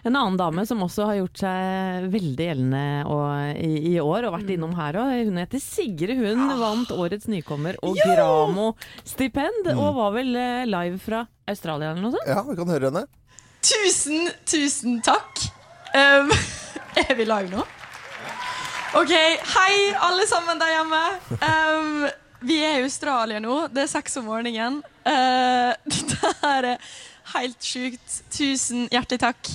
[0.07, 4.37] En annen dame som også har gjort seg veldig gjeldende og, i, i år, og
[4.37, 6.12] vært innom her òg, hun heter Sigrid.
[6.21, 12.15] Hun vant Årets nykommer og Gramo-stipend, og var vel eh, live fra Australia eller noe
[12.15, 12.29] sånt?
[12.31, 13.05] Ja, vi kan høre henne.
[13.65, 15.43] Tusen, tusen takk.
[15.97, 16.31] Um,
[17.03, 17.65] er vi live nå?
[18.97, 21.03] OK, hei alle sammen der hjemme.
[21.43, 22.07] Um,
[22.49, 23.67] vi er i Australia nå.
[23.75, 24.81] Det er seks om morgenen.
[25.05, 26.93] Uh, dette her er
[27.35, 28.21] helt sjukt.
[28.33, 29.51] Tusen hjertelig takk.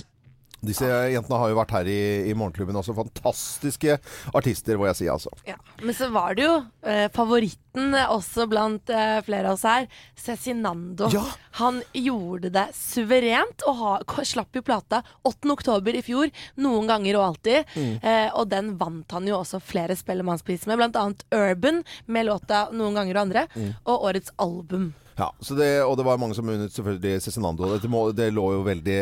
[0.63, 1.99] Disse jentene har jo vært her i,
[2.29, 2.95] i Morgenklubben også.
[2.97, 3.97] Fantastiske
[4.35, 5.33] artister, må jeg si, altså.
[5.47, 5.57] Ja.
[5.83, 6.53] Men så var det jo
[6.87, 9.89] eh, favoritten også blant eh, flere av oss her.
[10.19, 11.09] Cezinando.
[11.13, 11.25] Ja.
[11.59, 13.93] Han gjorde det suverent og ha,
[14.27, 15.51] slapp jo plata 8.
[15.53, 16.31] oktober i fjor.
[16.63, 17.75] Noen ganger og alltid.
[17.75, 17.93] Mm.
[17.99, 20.79] Eh, og den vant han jo også flere Spellemannspriser med.
[20.79, 23.47] Blant annet Urban med låta 'Noen ganger og andre'.
[23.55, 23.71] Mm.
[23.83, 24.93] Og årets album.
[25.15, 27.77] Ja, så det, og det var mange som unnet selvfølgelig Cezinando.
[27.77, 29.01] Det, må, det lå jo veldig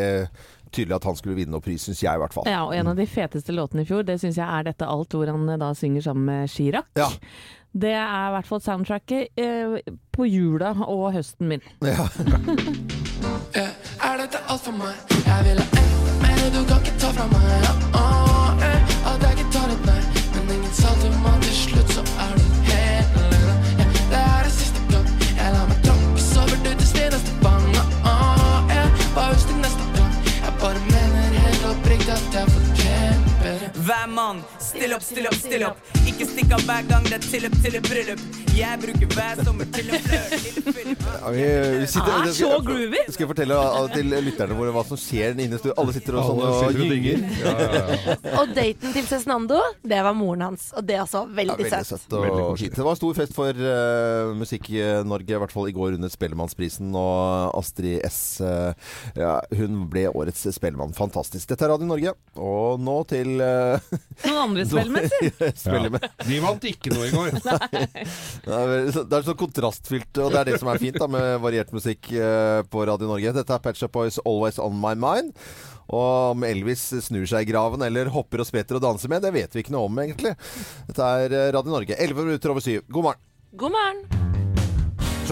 [0.74, 2.48] tydelig at han skulle vinne noe pris, syns jeg i hvert fall.
[2.50, 5.14] Ja, og en av de feteste låtene i fjor, det syns jeg er dette alt,
[5.16, 6.88] hvor han eh, da synger sammen med Chirag.
[6.98, 7.08] Ja.
[7.72, 9.78] Det er i hvert fall soundtracket eh,
[10.12, 11.62] på jula og høsten min.
[13.52, 13.66] Ja.
[14.02, 14.96] Er dette alt for meg?
[15.26, 17.66] Jeg vil ha enda mer, du kan ikke ta fra meg.
[17.68, 19.98] Oh, åh, eh, at jeg ikke tar et nei,
[34.82, 35.90] still opp, still opp, still opp.
[36.10, 38.22] Ikke stikk av hver gang det er tilløp til et bryllup.
[38.52, 40.38] Jeg bruker hver sommer til å fløre.
[41.22, 41.44] Ja, vi,
[41.78, 43.02] vi sitter, så groovy!
[43.06, 45.76] Skal jeg fortelle uh, til lytterne våre hva som skjer inne i studio?
[45.78, 47.22] Alle sitter og, sånn, og gynger.
[47.38, 48.16] Ja, ja, ja.
[48.42, 50.66] Og daten til Cezinando, det var moren hans.
[50.76, 52.02] Og det er altså Ja, veldig, veldig søtt.
[52.02, 52.66] søtt og Veldig koselig.
[52.66, 52.76] fint.
[52.80, 56.90] Det var stor fest for uh, Musikk-Norge, i hvert fall i går under Spellemannsprisen.
[56.98, 58.74] Og Astrid S uh,
[59.14, 60.92] ja, hun ble årets Spellemann.
[60.98, 61.46] Fantastisk.
[61.54, 62.16] Dette er Radio Norge.
[62.42, 63.78] Og nå til uh,
[64.26, 66.28] Noen andre spillmenn, si.
[66.28, 67.36] De vant ikke noe i går.
[68.42, 68.72] Det er,
[69.06, 72.08] det er så kontrastfylt, og det er det som er fint da med variert musikk
[72.16, 73.34] eh, på Radio Norge.
[73.36, 75.36] Dette er Patch Shop Boys 'Always On My Mind'.
[75.92, 79.34] Og om Elvis snur seg i graven eller hopper og spretter og danser med, det
[79.34, 80.34] vet vi ikke noe om, egentlig.
[80.88, 81.98] Dette er eh, Radio Norge.
[81.98, 82.84] 11 minutter over syv.
[82.88, 83.24] God morgen.
[83.52, 84.21] God morgen.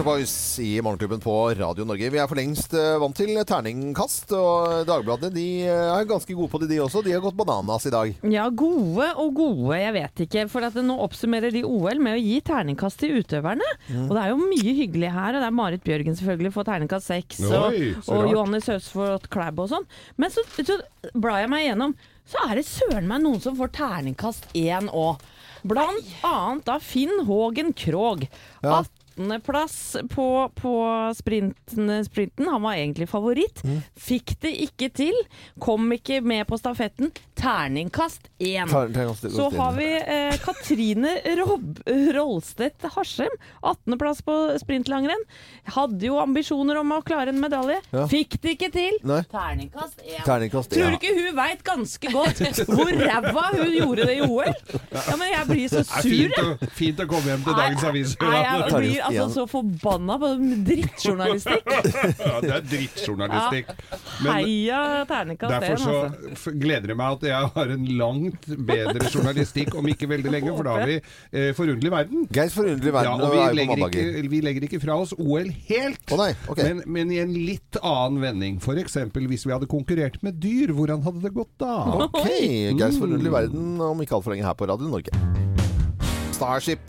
[0.01, 2.09] Shop Boys i Morgenklubben på Radio Norge.
[2.09, 6.49] Vi er for lengst eh, vant til terningkast, og Dagbladet de eh, er ganske gode
[6.49, 7.03] på det, de også.
[7.05, 8.15] De har gått bananas i dag.
[8.33, 10.47] Ja, gode og gode, jeg vet ikke.
[10.49, 13.67] For at nå oppsummerer de OL med å gi terningkast til utøverne.
[14.07, 15.35] Og det er jo mye hyggelig her.
[15.35, 17.43] Og det er Marit Bjørgen selvfølgelig får terningkast seks.
[17.51, 18.23] Og, og.
[18.31, 19.85] Johannes Høsflot Klæbo og sånn.
[20.17, 20.79] Men så, så
[21.13, 21.93] blar jeg meg igjennom,
[22.31, 25.21] så er det søren meg noen som får terningkast én òg.
[25.61, 28.25] Blant annet da Finn Hågen Krogh.
[28.65, 28.81] Ja.
[29.17, 30.73] 18.-plass på, på
[31.17, 32.47] sprinten, sprinten.
[32.47, 33.61] Han var egentlig favoritt.
[33.99, 35.15] Fikk det ikke til.
[35.61, 37.11] Kom ikke med på stafetten.
[37.41, 38.69] Terningkast én.
[38.69, 39.27] Terningkast.
[39.35, 41.79] Så har vi eh, Katrine Rob
[42.15, 43.31] Rolstedt Harsem.
[43.61, 45.23] 18.-plass på sprintlangrenn.
[45.75, 47.79] Hadde jo ambisjoner om å klare en medalje.
[47.91, 48.05] Ja.
[48.11, 48.99] Fikk det ikke til.
[49.07, 49.21] Nei.
[49.31, 50.21] Terningkast én.
[50.27, 54.53] Terningkast Tror du ikke hun veit ganske godt hvor ræva hun gjorde det i OL?
[54.91, 56.45] Ja, men jeg blir så Det er sur, fint jeg.
[56.45, 58.27] å, fint å komme hjem til dagens aviser.
[58.31, 60.31] Nei, jeg blir Altså så forbanna på
[60.67, 61.69] drittjournalistikk.
[62.21, 63.71] Ja, det er drittjournalistikk.
[64.21, 66.53] Men Heia terningkast derfor så altså.
[66.61, 70.67] gleder det meg at jeg har en langt bedre journalistikk om ikke veldig lenge, for
[70.67, 72.25] da har vi eh, Forunderlig verden.
[72.33, 75.49] Geirs forunderlige verden Ja, og vi er legger, ikke, vi legger ikke fra oss OL
[75.69, 76.01] helt.
[76.11, 76.71] oh, nei, okay.
[76.71, 78.59] men, men i en litt annen vending.
[78.61, 78.99] F.eks.
[79.17, 81.77] hvis vi hadde konkurrert med dyr, hvordan hadde det gått da?
[82.07, 82.19] Ok,
[82.79, 85.15] Geirs forunderlige verden om ikke altfor lenge her på Radio Norge.
[86.35, 86.81] Starship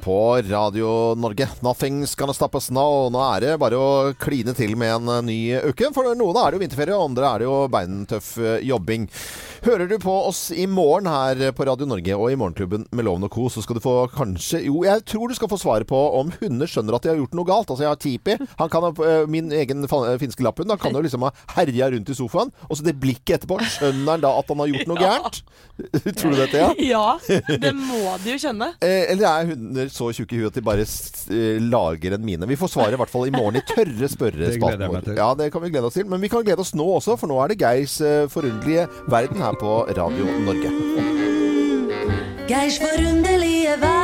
[0.00, 1.48] på Radio Norge.
[1.60, 3.08] Nothing's gonna stop us now.
[3.12, 5.38] Nå er det bare å kline til med en eh, ny
[5.70, 5.90] uke.
[5.94, 9.06] For noen er det jo vinterferie, og andre er det jo beintøff eh, jobbing.
[9.66, 13.26] Hører du på oss i morgen her på Radio Norge og i Morgenklubben med Loven
[13.28, 15.98] og Co., så skal du få kanskje Jo, jeg tror du skal få svaret på
[16.16, 17.68] om hunder skjønner at de har gjort noe galt.
[17.68, 18.38] Altså, jeg har Tipi.
[18.62, 19.84] Han kan ha eh, min egen
[20.22, 20.72] finske lapphund.
[20.72, 22.54] Han kan jo liksom ha herja rundt i sofaen.
[22.70, 23.60] Og så det blikket etterpå.
[23.76, 25.42] Skjønner han da at han har gjort noe gærent?
[26.20, 26.72] Tror du dette, ja?
[26.80, 27.04] Ja,
[27.60, 28.72] det må de jo skjønne.
[28.80, 32.48] Eller er hunder så tjukke i huet at de bare eh, lager en mine?
[32.50, 35.12] Vi får svaret i hvert fall i morgen i tørre spørrespalten vår.
[35.18, 36.08] Ja, det kan vi glede oss til.
[36.10, 39.42] Men vi kan glede oss nå også, for nå er det Geirs eh, forunderlige verden
[39.42, 40.70] her på Radio Norge.
[42.50, 44.00] Geirs forunderlige verden.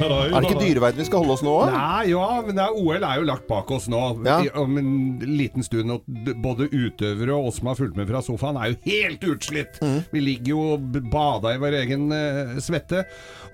[0.00, 1.54] Er det ikke dyreverden vi skal holde oss nå?
[1.70, 4.00] Nei, ja, men er, OL er jo lagt bak oss nå.
[4.26, 4.38] Ja.
[4.46, 4.92] I, om en
[5.26, 5.92] liten stund.
[6.42, 9.80] Både utøvere og oss som har fulgt med fra sofaen, er jo helt utslitt.
[9.84, 9.98] Mm.
[10.14, 13.04] Vi ligger jo og bader i vår egen uh, svette.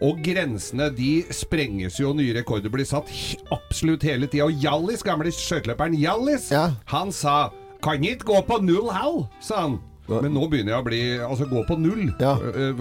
[0.05, 3.11] Og grensene de sprenges jo, nye rekorder blir satt
[3.55, 4.47] absolutt hele tida.
[4.49, 6.71] Og Hjallis, gamle skøyteløperen Hjallis, Ja.
[6.93, 7.51] han sa
[7.85, 9.75] Kan ikke gå på null hall, sa han.
[10.07, 12.11] Men nå begynner jeg å bli Altså gå på null.
[12.23, 12.35] ja.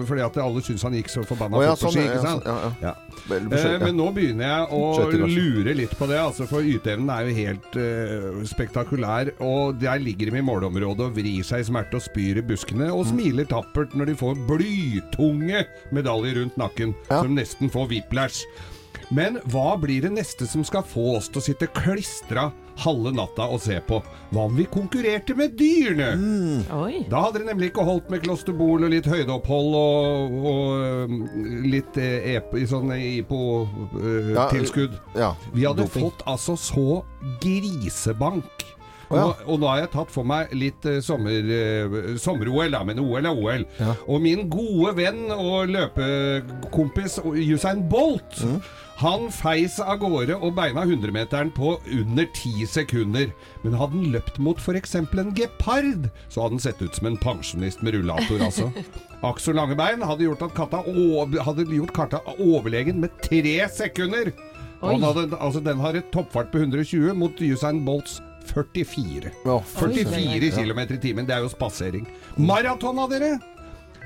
[0.06, 2.04] Fordi at alle syns han gikk så forbanna fort på sånn, ski.
[2.06, 2.46] Ikke sant?
[2.46, 2.94] sånn, ja, ja.
[3.36, 3.78] Eh.
[3.82, 7.78] Men nå begynner jeg å lure litt på det, altså, for yteevnen er jo helt
[7.80, 9.32] uh, spektakulær.
[9.44, 12.90] Og der ligger de i målområdet og vrir seg i smerte og spyr i buskene,
[12.94, 18.46] og smiler tappert når de får blytunge medaljer rundt nakken, som nesten får whiplash.
[19.14, 22.48] Men hva blir det neste som skal få oss til å sitte klistra
[22.82, 23.96] halve natta og se på?
[24.34, 26.08] Hva om vi konkurrerte med dyrene?
[27.10, 31.18] Da hadde det nemlig ikke holdt med klosterbol og litt høydeopphold og, og um,
[31.66, 34.94] litt eh, ep, i sånn IPO-tilskudd.
[35.16, 36.08] ja, vi hadde doping.
[36.08, 36.88] fått altså så
[37.42, 38.66] grisebank.
[39.10, 39.22] Ja.
[39.22, 43.02] og, og nå har jeg tatt for meg litt eh, sommer, eh, sommer-OL, da, men
[43.02, 43.66] OL er OL.
[44.06, 48.60] Og min gode venn og løpekompis Usain Bolt Mm.
[48.96, 53.28] Han feis av gårde og beina 100-meteren på under 10 sekunder.
[53.60, 54.94] Men hadde han løpt mot f.eks.
[54.96, 58.70] en gepard, så hadde han sett ut som en pensjonist med rullator, altså.
[59.28, 60.80] Akso Langebein lange bein hadde gjort, at katta
[61.44, 64.32] hadde gjort katta overlegen med tre sekunder.
[64.80, 69.34] Hadde, altså, den har et toppfart på 120 mot Usain Bolts 44.
[69.44, 72.08] 44 km i timen, det er jo spasering.
[72.36, 73.36] Maraton av dere!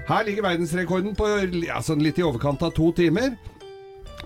[0.09, 1.29] Her ligger verdensrekorden på
[1.67, 3.37] ja, sånn litt i overkant av to timer.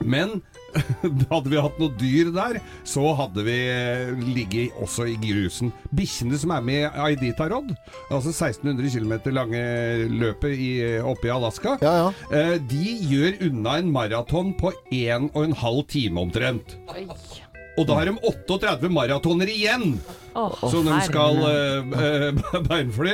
[0.00, 0.40] Men
[1.31, 5.70] hadde vi hatt noe dyr der, så hadde vi eh, ligget også i grusen.
[5.94, 7.70] Bikkjene som er med i Iditarod,
[8.09, 9.62] altså 1600 km lange
[10.11, 10.72] løpet i,
[11.05, 11.77] oppe i Alaska,
[12.33, 16.79] eh, de gjør unna en maraton på 1 12 time omtrent.
[17.75, 19.97] Og da har de 38 maratoner igjen!
[20.35, 23.13] Oh, som de skal uh, eh, eh, beinfly.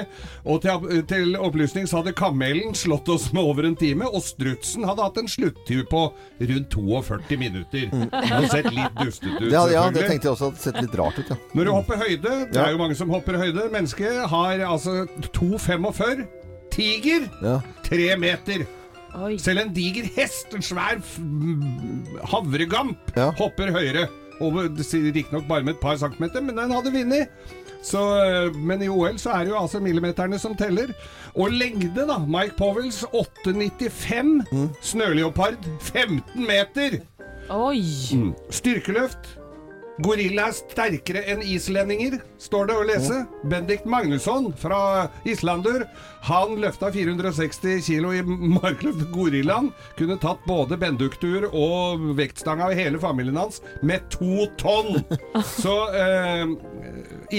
[0.48, 4.86] Og til, til opplysning så hadde kamelen slått oss med over en time, og strutsen
[4.88, 6.06] hadde hatt en sluttur på
[6.52, 7.92] rundt 42 minutter.
[7.92, 9.52] Det hadde sett litt dustete ut, Mm.
[9.52, 11.36] Ja, ja, det tenkte jeg også hadde sett litt rart ut, ja.
[11.56, 13.68] Når du hopper høyde, det er jo mange som hopper høyde.
[13.72, 15.04] Mennesket har altså
[15.36, 16.24] 2,45.
[16.70, 17.26] Tiger
[17.84, 18.64] tre meter.
[19.42, 21.00] Selv en diger hest, en svær
[22.30, 24.06] havregamp, hopper høyere.
[24.40, 27.28] Og det sier riktignok bare med et par centimeter, men den hadde vunnet.
[27.82, 30.92] Så, øh, men i OL så er det jo altså millimeterne som teller.
[31.34, 32.18] Og lengde, da.
[32.28, 34.44] Mike Powells 8,95.
[34.82, 36.98] Snøleopard 15 meter.
[37.50, 37.82] Oi!
[38.14, 38.34] Mm.
[38.50, 39.39] Styrkeløft.
[40.04, 43.18] Gorilla er sterkere enn islendinger, står det å lese.
[43.50, 45.84] Bendikt Magnusson fra Islander,
[46.28, 49.06] han løfta 460 kilo i markløft.
[49.14, 55.00] Gorillaen kunne tatt både benduktur og vektstanga av hele familien hans med to tonn.
[55.62, 56.44] Så eh,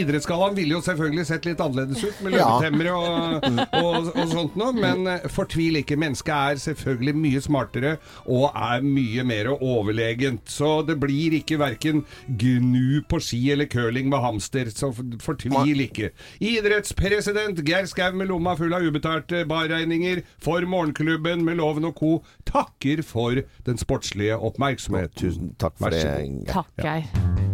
[0.02, 2.48] idrettsgallaen ville jo selvfølgelig sett litt annerledes ut, med Ja.
[2.48, 3.48] løvetemmere og,
[3.82, 5.98] og, og sånt noe, men eh, fortvil ikke.
[6.02, 7.96] Mennesket er selvfølgelig mye smartere
[8.26, 10.46] og er mye mer overlegent.
[10.52, 12.04] Så det blir ikke verken
[12.60, 14.92] gnu på ski eller curling med hamster, så
[15.24, 16.12] fortvil ikke.
[16.44, 22.12] Idrettspresident Geir Skau med lomma full av ubetalte barregninger for Morgenklubben med Loven og co.
[22.46, 25.18] takker for den sportslige oppmerksomheten.
[25.22, 26.04] Tusen takk for det.
[26.04, 26.46] Geir.
[26.52, 27.51] Takk, Geir.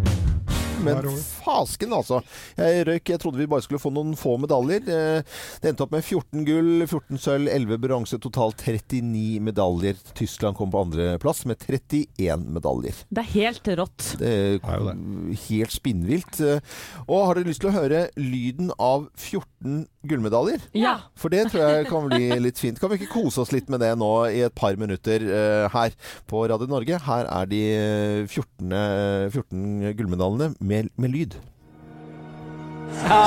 [0.83, 1.07] Men
[1.43, 2.21] fasken, altså.
[2.57, 3.09] Jeg røyk.
[3.13, 4.83] Jeg trodde vi bare skulle få noen få medaljer.
[4.87, 5.21] Eh,
[5.61, 9.97] Det endte opp med 14 gull, 14 sølv, 11 bronse, totalt 39 medaljer.
[10.17, 13.03] Tyskland kom på andreplass med 31 medaljer.
[13.09, 14.07] Det er helt rått.
[14.19, 16.41] Det er helt spinnvilt.
[16.41, 16.59] Eh,
[17.07, 20.61] Og har dere lyst til å høre lyden av 14 gullmedaljer?
[20.77, 20.97] Ja.
[21.19, 22.79] For det tror jeg kan bli litt fint.
[22.79, 25.95] Kan vi ikke kose oss litt med det nå i et par minutter eh, her
[26.29, 26.99] på Radio Norge?
[27.07, 31.35] Her er de eh, 14, eh, 14 gullmedaljene med, med lyd.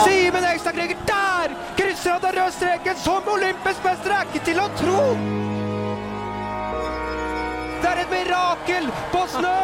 [0.04, 1.54] Simen Ekstad Krüger der!
[1.76, 4.14] Krysser han den røde streken som olympisk mester!
[4.14, 5.02] Er ikke til å tro!
[7.82, 9.54] Det er et mirakel på snø!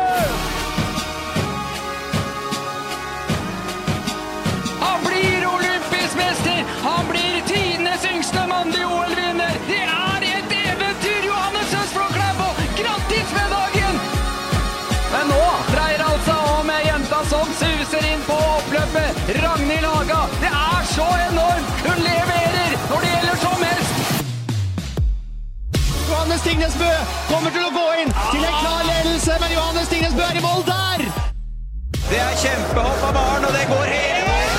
[4.85, 6.63] Han blir olympisk mester!
[6.85, 9.86] Han blir tidenes yngste mannlige OL-vinner!
[26.47, 26.91] Johannes Stignesbø
[27.29, 30.63] kommer til å gå inn til en klar ledelse, men Johannes Stignesbø er i mål
[30.69, 31.03] der!
[32.07, 34.55] Det er kjempehopp av Maren, og det går hele veien!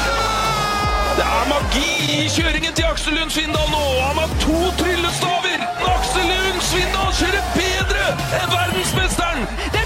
[1.15, 3.85] Det er magi i kjøringen til Aksel Lund Svindal nå.
[4.03, 5.63] Han har to tryllestaver.
[5.93, 9.76] Aksel Lund Svindal kjører bedre enn verdensmesteren.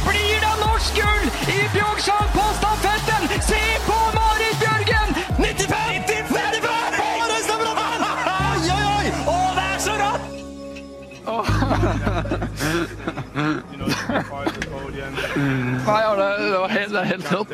[15.35, 17.49] Nei, ja, det, det var helt, det er helt rått.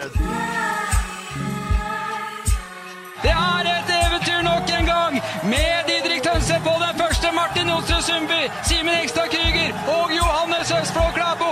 [3.22, 5.14] Det er et eventyr nok en gang.
[5.52, 11.06] Med Didrik Tønse på den første, Martin Jonsrud Sundby, Simen Ekstad Krüger og Johannes Østblå
[11.18, 11.50] Klæbo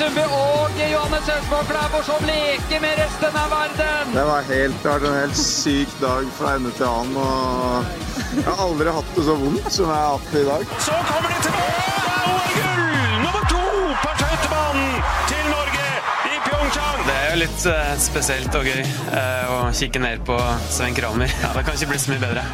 [0.00, 4.14] Sundby og Johannes Østblå Klæbo som leker med resten av verden.
[4.14, 7.18] Det var helt klart en helt syk dag fra ende til annen.
[7.20, 10.64] Og jeg har aldri hatt det så vondt som jeg har hatt det i dag.
[10.86, 11.84] Så kommer de tilbake.
[12.00, 13.62] Det er OL-gull nummer to
[14.06, 14.98] på skøytebanen
[15.34, 15.86] til Norge
[16.32, 17.06] i Pyeongchang.
[17.10, 20.40] Det er jo litt eh, spesielt og gøy eh, å kikke ned på
[20.72, 21.40] Sven Kramer.
[21.44, 22.48] Ja, det kan ikke bli så mye bedre.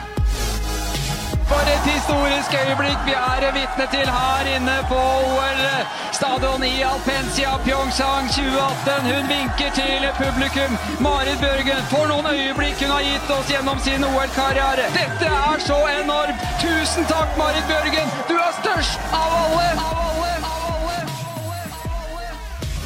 [2.07, 4.99] Historisk øyeblikk vi er vitne til her inne på
[5.31, 9.09] OL-stadion i Alpensia Pyeongchang 2018.
[9.11, 10.73] Hun vinker til publikum.
[11.07, 14.87] Marit Bjørgen, for noen øyeblikk hun har gitt oss gjennom sin OL-karriere.
[15.01, 16.47] Dette er så enormt!
[16.63, 18.09] Tusen takk, Marit Bjørgen!
[18.31, 19.69] Du er størst av alle!
[19.89, 21.03] Av alle!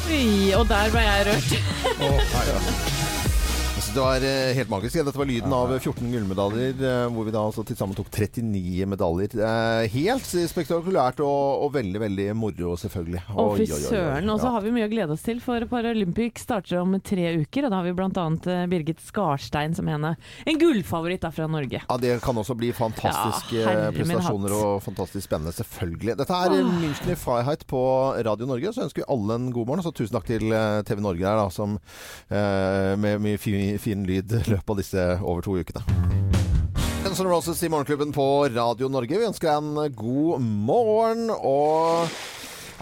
[0.09, 1.49] Oi, og der ble jeg rørt.
[3.91, 4.95] Det var eh, helt magisk.
[5.03, 8.85] Dette var lyden av 14 gullmedaljer, eh, hvor vi da altså til sammen tok 39
[8.87, 9.33] medaljer.
[9.35, 13.23] Eh, Helt spektakulært og, og veldig, veldig moro, selvfølgelig.
[13.35, 14.31] Å, fy søren.
[14.31, 17.67] Og så har vi mye å glede oss til, for Paralympic starter om tre uker.
[17.67, 18.23] Og da har vi bl.a.
[18.71, 20.13] Birgit Skarstein som henne.
[20.47, 21.83] En gullfavoritt fra Norge.
[21.83, 26.15] Ja, Det kan også bli fantastiske Ja, prestasjoner og fantastisk spennende, selvfølgelig.
[26.21, 26.71] Dette er ah.
[26.79, 27.83] München i Freiheit på
[28.23, 28.71] Radio Norge.
[28.71, 29.83] Så ønsker vi alle en god morgen.
[29.83, 31.75] Og så tusen takk til eh, TV Norge der, da, som
[32.31, 35.83] eh, med mye fin, fin lyd i løpet av disse over to ukene.
[37.01, 39.17] Guns N' Roses i Morgenklubben på Radio Norge.
[39.17, 41.31] Vi ønsker deg en god morgen.
[41.33, 42.13] og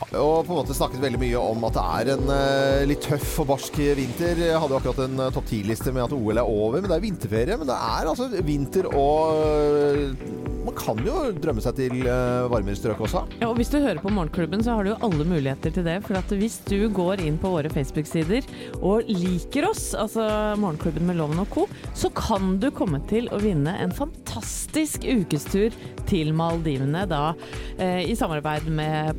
[0.10, 3.36] og på en måte snakket veldig mye om at det er en uh, litt tøff
[3.44, 4.40] og barsk vinter.
[4.42, 6.96] Jeg hadde jo akkurat en uh, topp 10-liste med at OL er over, men det
[6.98, 7.58] er vinterferie.
[7.60, 10.38] Men det er altså vinter og uh,
[10.70, 12.04] Man kan jo drømme seg til
[12.52, 13.24] varmere strøk også.
[13.40, 15.96] Ja, og Hvis du hører på Morgenklubben, så har du jo alle muligheter til det.
[16.06, 18.46] For at hvis du går inn på våre Facebook-sider
[18.78, 20.28] og liker oss, altså
[20.62, 21.66] Morgenklubben med Loven og co.,
[21.98, 25.74] så kan du komme til å vinne en fantastisk ukestur
[26.12, 27.06] til Maldivene.
[27.10, 27.34] Da
[27.80, 29.18] i samarbeid med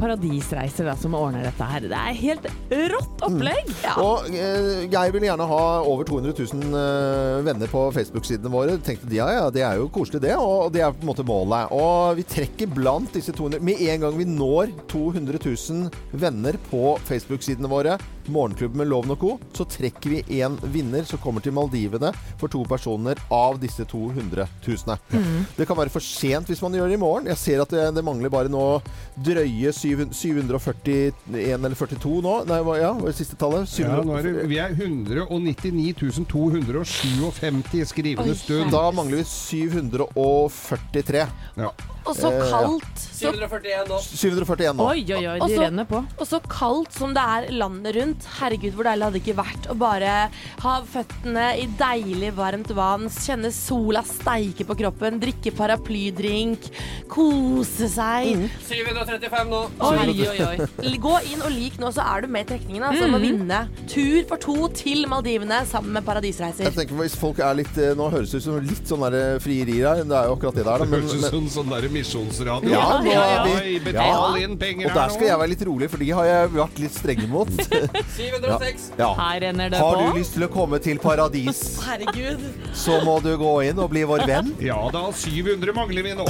[0.71, 1.87] Paradisreiser, da, som ordner dette her.
[1.91, 2.47] Det er helt
[2.93, 3.71] rått opplegg!
[4.01, 8.79] Og eh, Geir vil gjerne ha over 200 000 eh, venner på Facebook-sidene våre.
[8.79, 11.27] Tenkte de, ja, ja, det er jo koselig det, og det er på en måte
[11.27, 11.73] målet.
[11.75, 16.97] Og vi trekker blant disse 200 Med en gang vi når 200 000 venner på
[17.09, 21.53] Facebook-sidene våre, Morgenklubben med Loven og Co., så trekker vi en vinner som kommer til
[21.57, 24.99] Maldivene for to personer av disse 200 000.
[25.13, 25.47] Mm.
[25.57, 27.27] Det kan være for sent hvis man gjør det i morgen.
[27.31, 28.83] Jeg ser at det, det mangler bare nå
[29.17, 32.35] drøye 700 741 eller 42 nå.
[32.51, 33.69] Nei, hva, ja, hva er det siste tallet?
[33.81, 35.95] Ja, nå er det, vi er 199
[36.31, 38.71] 257 skrivende stund.
[38.75, 41.27] Da mangler vi 743.
[41.57, 41.71] Ja.
[42.09, 42.97] Og så Eh, kaldt.
[42.97, 43.99] Så 741 nå.
[44.01, 44.87] 741 nå.
[44.89, 45.99] Oi, oi, oi, de så- renner på.
[46.19, 48.20] Og så kaldt som det er landet rundt.
[48.41, 50.15] Herregud, hvor deilig hadde det ikke vært å bare
[50.63, 56.69] ha føttene i deilig varmt vann, kjenne sola steike på kroppen, drikke paraplydrink,
[57.11, 58.47] kose seg.
[58.69, 59.63] 735 nå.
[59.91, 60.95] Oi, oi, oi.
[61.01, 62.85] Gå inn og lik nå, så er du med i trekningen.
[62.91, 63.15] Altså, mm.
[63.15, 63.25] å Mhm.
[63.27, 66.65] vinne tur for to til Maldivene sammen med Paradisreiser.
[66.69, 69.39] Jeg tenker Hvis folk er litt eh, Nå høres det ut som litt sånn der
[69.41, 70.03] frieri her.
[70.05, 70.85] Det er jo akkurat det der, da.
[70.85, 72.71] Men, Høres ut men, som sånn der misjonsradio.
[72.71, 73.81] ja, ja, ja, ja.
[73.85, 74.45] Betal ja.
[74.47, 76.95] inn penger Og der skal jeg være litt rolig, for de har jeg vært litt
[76.95, 77.49] strenge mot.
[78.17, 78.91] 706.
[78.99, 79.11] Ja.
[79.19, 79.87] Her renner det på.
[79.87, 80.07] Har på.
[80.15, 82.43] du lyst til å komme til paradis, Herregud.
[82.77, 84.53] så må du gå inn og bli vår venn.
[84.63, 86.27] Ja da, 700 mangler vi nå.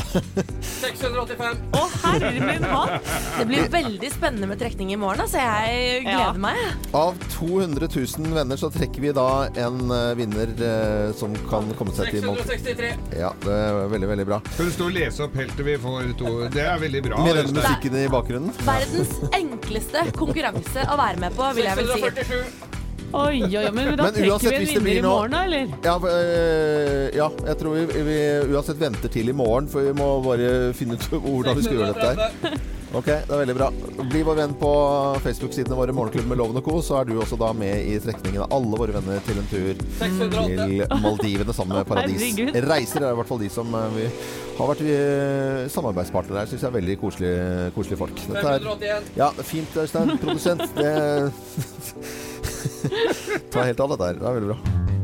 [0.80, 1.60] 685.
[1.76, 3.10] Å, herre min hatt.
[3.38, 6.32] Det blir veldig spennende med trekning i morgen, så Jeg gleder Ja.
[6.36, 6.56] meg.
[6.96, 9.26] Av 200 000 venner så trekker vi da
[9.60, 12.44] en eh, vinner eh, som kan komme seg til Malta.
[12.50, 13.20] 663.
[13.20, 14.40] Ja, det er veldig, veldig bra.
[14.54, 17.20] Skal du stå og lese opp helt til vi får to Det er veldig bra.
[17.24, 17.60] Med denne Øystein.
[17.60, 18.54] musikken i bakgrunnen.
[18.66, 22.02] Verdens enkleste konkurranse å være med på, vil jeg vel si.
[22.08, 22.68] 647.
[23.10, 25.70] Oi, oi, oi, men da Men trekker vi en vinner i morgen, da, eller?
[25.82, 28.18] Ja, øh, ja, jeg tror vi, vi
[28.54, 31.96] uansett venter til i morgen, for vi må bare finne ut hvordan vi skal gjøre
[31.96, 32.60] dette her.
[32.90, 33.68] Ok, det er veldig bra.
[34.10, 34.70] Bli vår venn på
[35.24, 38.44] Facebook-sidene våre, Morgenklubben med Loven og Co., så er du også da med i trekningen
[38.46, 40.46] av alle våre venner til en tur 608.
[40.46, 42.24] til Maldivene sammen med Paradis.
[42.70, 44.08] Reiser er i hvert fall de som øh, vi
[44.60, 46.50] har vært samarbeidspartner der.
[46.50, 48.16] Syns jeg er veldig koselige, koselige folk.
[48.26, 49.10] Dette er 581.
[49.16, 50.14] ja, fint, Øystein.
[50.22, 50.62] Produsent.
[50.76, 50.92] Det
[53.52, 54.20] tar helt av, dette her.
[54.20, 54.99] Det er veldig bra.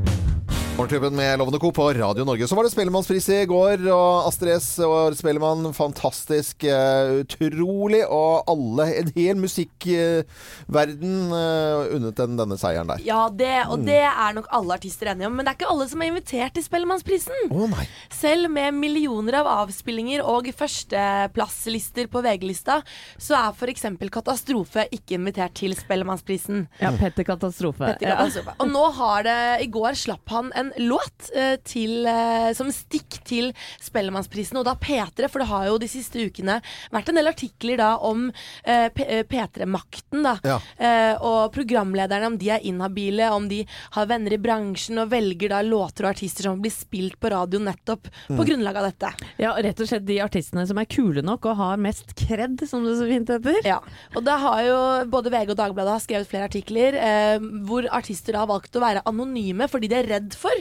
[0.77, 1.73] Morgenklubben med Lovende Co.
[1.73, 2.49] på Radio Norge.
[2.49, 5.71] Så var det Spellemannspris i går, og Astrid S var Spellemann.
[5.73, 6.65] Fantastisk.
[6.69, 8.03] eh, utrolig.
[8.13, 13.01] Og alle, en hel musikkverden uh, unnet den, denne seieren der.
[13.07, 13.87] Ja, det, og Mm.
[13.87, 15.33] det er nok alle artister enige om.
[15.37, 17.49] Men det er ikke alle som er invitert til Spellemannsprisen.
[17.51, 17.87] Å nei.
[18.13, 22.83] Selv med millioner av avspillinger og førsteplasslister på VG-lista,
[23.17, 23.89] så er f.eks.
[24.13, 26.69] Katastrofe ikke invitert til Spellemannsprisen.
[26.85, 27.95] Ja, Petter Katastrofe.
[27.95, 28.59] Petter Katastrofe.
[28.61, 33.19] Og nå har det I går slapp han en låt eh, til, eh, som stikk
[33.27, 33.53] til
[33.83, 36.59] Spellemannsprisen, og da P3, for det har jo de siste ukene
[36.95, 38.27] vært en del artikler da om
[38.65, 40.37] eh, P- eh, P3-makten, da.
[40.47, 40.59] Ja.
[40.79, 43.63] Eh, og programlederne, om de er inhabile, om de
[43.97, 47.61] har venner i bransjen og velger da låter og artister som blir spilt på radio
[47.63, 48.37] nettopp Mm.
[48.39, 49.09] på grunnlag av dette.
[49.39, 52.85] Ja, rett og slett de artistene som er kule nok og har mest kred, som
[52.85, 53.61] det så fint heter.
[53.67, 53.79] Ja,
[54.17, 54.79] og da har jo
[55.13, 57.39] både VG og Dagbladet har skrevet flere artikler eh,
[57.69, 60.56] hvor artister da har valgt å være anonyme fordi de er redd for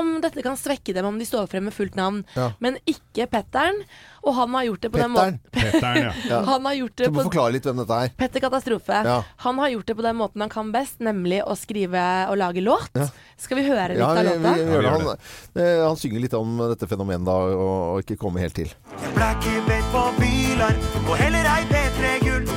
[0.00, 2.22] om dette kan svekke dem om de står frem med fullt navn.
[2.36, 2.50] Ja.
[2.64, 3.82] Men ikke Petteren.
[4.28, 6.12] Og han har gjort det på den måten Petteren, ja.
[6.28, 6.38] Ja.
[6.48, 8.10] Han har gjort det Du må på forklare litt hvem dette er.
[8.18, 8.98] Petter Katastrofe.
[9.06, 9.18] Ja.
[9.46, 12.60] Han har gjort det på den måten han kan best, nemlig å skrive og lage
[12.64, 12.90] låt.
[12.98, 13.06] Ja.
[13.38, 14.54] Skal vi høre litt Ja, av vi, låta?
[14.58, 14.90] vi, vi det.
[14.90, 18.74] Han, eh, han synger litt om dette fenomenet da, og, og ikke kommer helt til.
[18.98, 22.50] Jeg ble ikke bedt på Bylarm, og heller ei P3-gull.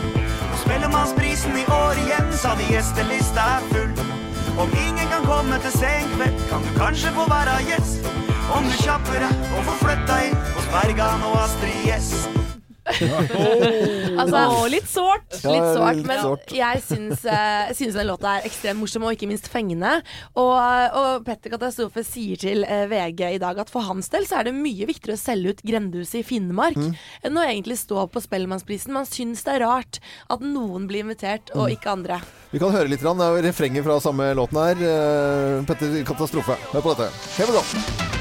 [0.66, 4.21] Spellemannsprisen i år igjen, sa de gjestelista er full.
[4.58, 8.12] Om ingen kan komme til senkveld, kan du kanskje få være gjest.
[8.52, 12.41] Om du kjapper deg og får flytta inn hos Bergan og Astrid S.
[14.22, 15.28] Altså, litt sårt.
[15.46, 16.22] Litt sårt, men
[16.56, 19.94] jeg syns, eh, jeg syns den låta er ekstremt morsom og ikke minst fengende.
[20.40, 20.56] Og,
[20.98, 24.50] og Petter Katastrofe sier til eh, VG i dag at for hans del så er
[24.50, 26.94] det mye viktigere å selge ut Grendehuset i Finnmark Mm.
[27.28, 28.94] enn å egentlig stå på Spellemannsprisen.
[28.96, 30.00] Man syns det er rart
[30.32, 31.74] at noen blir invitert og Mm.
[31.76, 32.22] ikke andre.
[32.52, 33.04] Vi kan høre litt.
[33.04, 34.76] er refrenget fra samme låten her.
[34.82, 36.58] Eh, Petter Katastrofe.
[36.74, 37.12] Hør på dette.
[37.38, 38.21] Here we go.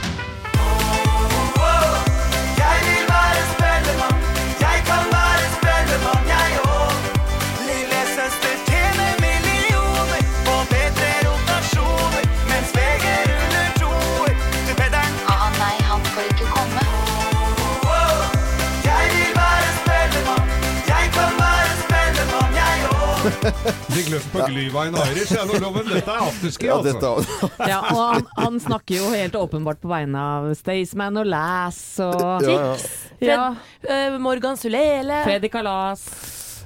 [23.95, 25.87] Fikk lyst på Glyvein Irish, jeg, nå, Loven.
[25.89, 27.49] Dette er afterski, Ja, altså.
[27.69, 32.45] Ja, og han, han snakker jo helt åpenbart på vegne av Staysman og Lass og
[32.45, 32.75] Ja, ja.
[33.21, 33.41] Ja,
[33.89, 35.23] uh, Morgan Sulele.
[35.27, 36.07] Freddy Kalas.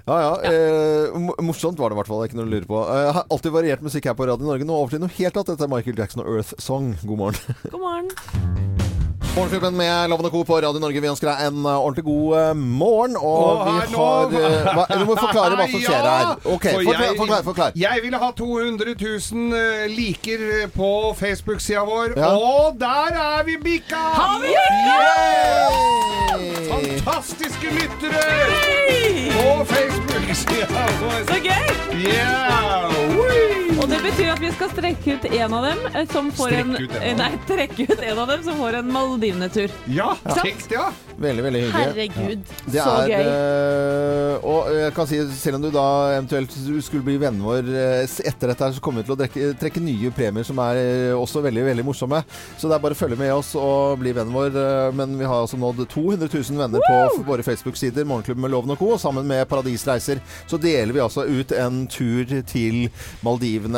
[0.05, 0.33] Ja, ja.
[0.45, 2.21] Eh, morsomt var det i hvert fall.
[2.23, 2.81] det Ikke noe å lure på.
[2.93, 4.67] Eh, Jeg har alltid variert musikk her på Radio Norge.
[4.69, 5.55] Nå over til noe helt annet.
[5.55, 6.93] Dette er Michael Jackson og Earth Song.
[7.07, 7.63] God morgen.
[7.73, 8.93] God morgen.
[9.37, 10.45] Morgenklubben med Lovende Co.
[10.45, 11.01] på Radio Norge.
[11.03, 13.17] Vi ønsker deg en uh, ordentlig god uh, morgen.
[13.19, 14.35] Og vi har uh,
[14.77, 16.27] hva, Du må forklare hva som skjer her.
[16.45, 17.03] Ok, forklare forklar.
[17.09, 17.71] jeg- forklar, forklar.
[17.83, 20.39] Jeg ville ha 200 000 eh, liker
[20.77, 22.31] på Facebook-sida vår, Ja.
[22.39, 23.99] og der er vi bikka!
[24.21, 25.75] Har vi Yay!
[26.71, 28.23] Fantastiske lyttere
[29.35, 31.19] på Facebook-sida vår.
[31.33, 31.69] Så gøy!
[32.07, 32.95] Yeah!
[33.19, 33.74] Whee!
[33.85, 36.71] Og det betyr at vi skal strekke ut en av dem eh, som får en
[36.79, 39.75] ut en Nei, trekke ut en av dem som får en Maldivene-tur.
[39.93, 40.87] Ja, kjekt, ja.
[41.21, 41.83] Veldig, veldig hyggelig.
[42.17, 43.27] Herregud, Det så er, gøy.
[43.29, 46.57] eh, og jeg kan si, selv om du da eventuelt
[46.87, 50.15] skulle bli vennen vår eh, etter dette, så kommer vi til å trekke, trekke nye
[50.17, 50.81] premier som er
[51.19, 52.23] også veldig veldig morsomme.
[52.57, 54.57] Så det er bare å følge med oss og bli vennen vår.
[54.97, 58.81] Men vi har altså nådd 200 000 venner på våre Facebook-sider, Morgenklubben med Loven og
[58.81, 58.95] Co.
[58.97, 62.87] Og sammen med Paradisreiser så deler vi altså ut en tur til
[63.27, 63.74] Maldivene.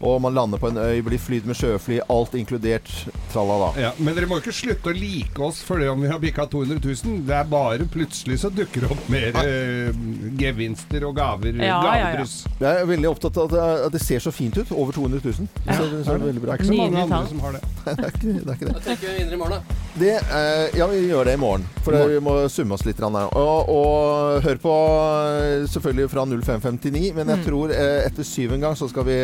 [0.00, 2.90] Og man lander på en øy, blir flydd med sjøfly, alt inkludert.
[3.32, 3.72] Tralala.
[3.80, 6.46] Ja, men dere må ikke slutte å like oss for det om vi har bikka
[6.50, 7.22] 200 000.
[7.28, 9.90] Det er bare plutselig så dukker det opp mer eh,
[10.38, 11.58] gevinster og gaver.
[11.62, 12.26] Ja, ja, ja.
[12.58, 14.70] Jeg er veldig opptatt av at det, at det ser så fint ut.
[14.72, 15.48] Over 200 000.
[15.64, 17.28] Det ser, det ser Det bra er ikke så mange Nydelig andre tall.
[17.32, 17.62] som har det.
[17.88, 18.38] Nei, det er ikke det.
[18.38, 18.74] Er ikke det.
[18.74, 19.78] Da trekker vi videre i morgen, da.
[19.98, 21.66] det eh, ja, vi gjør det i morgen.
[21.84, 23.02] For det, vi må summe oss litt.
[23.08, 24.74] Og, og hør på
[25.38, 29.16] eh, selvfølgelig fra 0559, men jeg tror eh, etter syv en gang så skal vi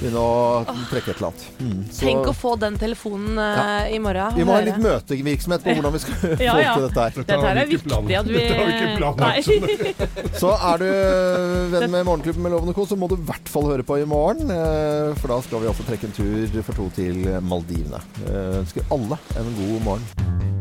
[0.00, 1.44] begynne å trekke et eller annet.
[1.60, 3.64] Mm, så Tenk å få den telefonen ja.
[3.92, 4.36] i morgen.
[4.38, 6.74] vi må ha litt møtevirksomhet på hvordan vi skal få Ja, ja.
[6.78, 7.18] til dette her.
[7.20, 10.38] Dette her er viktig at vi Dette har vi ikke planlagt.
[10.40, 10.88] Så er du
[11.76, 13.98] venn med Morgenklubben med Loven og Co., så må du i hvert fall høre på
[14.00, 14.50] i morgen.
[14.54, 18.00] eh, For da skal vi også trekke en tur for to til Maldivene.
[18.24, 20.59] Jeg Ønsker alle en god morgen.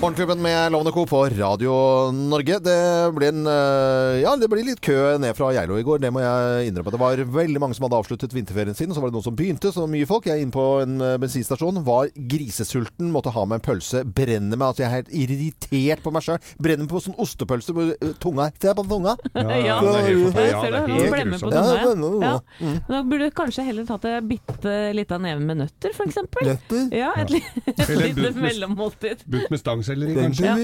[0.00, 1.06] Morgenklubben med Lovende Co.
[1.06, 1.72] på Radio
[2.12, 2.58] Norge.
[2.60, 6.10] Det ble, en, eh, ja, det ble litt kø ned fra Geilo i går, det
[6.12, 6.92] må jeg innrømme.
[6.92, 9.34] Det var veldig mange som hadde avsluttet vinterferien sin, og så var det noen som
[9.38, 9.72] begynte.
[9.72, 10.28] Så mye folk.
[10.28, 14.04] Jeg er inne på en eh, bensinstasjon, var grisesulten, måtte ha med en pølse.
[14.04, 14.66] Brenner meg.
[14.68, 16.38] Altså, jeg er helt irritert på meg sjøl.
[16.60, 18.50] Brenner meg på sånn ostepølse på eh, tunga.
[18.62, 19.16] Se på tunga.
[19.32, 21.84] Ja, Så- det er helt Ja, Jeg Ja, det Ja.
[21.96, 22.42] tunga.
[22.60, 22.80] Mm.
[22.84, 26.16] Men Da burde du kanskje heller tatt en bitte lita neve med nøtter, f.eks.
[26.44, 26.92] Nøtter?
[26.92, 29.24] Ja, et, li et lite mellommåltid.
[29.26, 30.46] Bunt med stangselleri, Den kanskje?
[30.46, 30.54] Ja.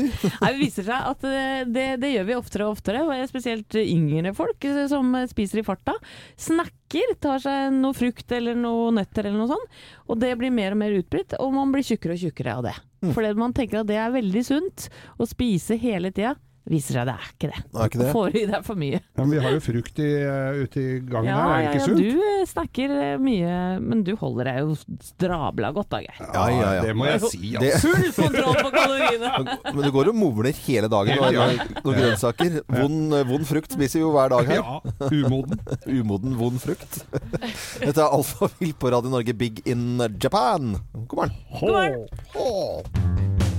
[0.42, 4.34] Nei, det viser seg at eh, det, det gjør vi oftere og oftere, spesielt yngre
[4.36, 5.94] folk eh, som eh, spiser i farta.
[6.40, 10.76] Snakker, tar seg noe frukt eller noe nøtter eller noe sånt, og det blir mer
[10.76, 12.76] og mer utbredt, og man blir tjukkere og tjukkere av det.
[13.02, 13.12] Mm.
[13.16, 16.36] Fordi man tenker at det er veldig sunt å spise hele tida.
[16.70, 17.60] Viser seg det er ikke det.
[17.72, 18.10] Det er ikke det.
[18.16, 18.98] Får i deg for mye.
[19.02, 21.62] Ja, men vi har jo frukt i, eh, ute i gangen Ja, her, er det
[21.62, 21.98] er ikke ja, sunt?
[21.98, 24.76] du eh, snakker eh, mye, men du holder deg jo
[25.24, 26.20] drabla godt da, Geir.
[26.22, 26.84] Ja, ja, ja.
[26.86, 27.90] Det må jeg si, Det- altså.
[28.22, 29.32] Full kontroll på kaloriene!
[29.72, 32.58] Men du går og movner hele dagen og noen grønnsaker.
[32.70, 34.60] Vond, vond frukt spiser vi jo hver dag her.
[34.62, 35.62] Ja, umoden.
[35.88, 37.00] Umoden, vond frukt.
[37.82, 40.76] Dette er Alfavill på Radio Norge Big in Japan.
[41.08, 41.38] God morgen.
[41.58, 43.51] God morgen.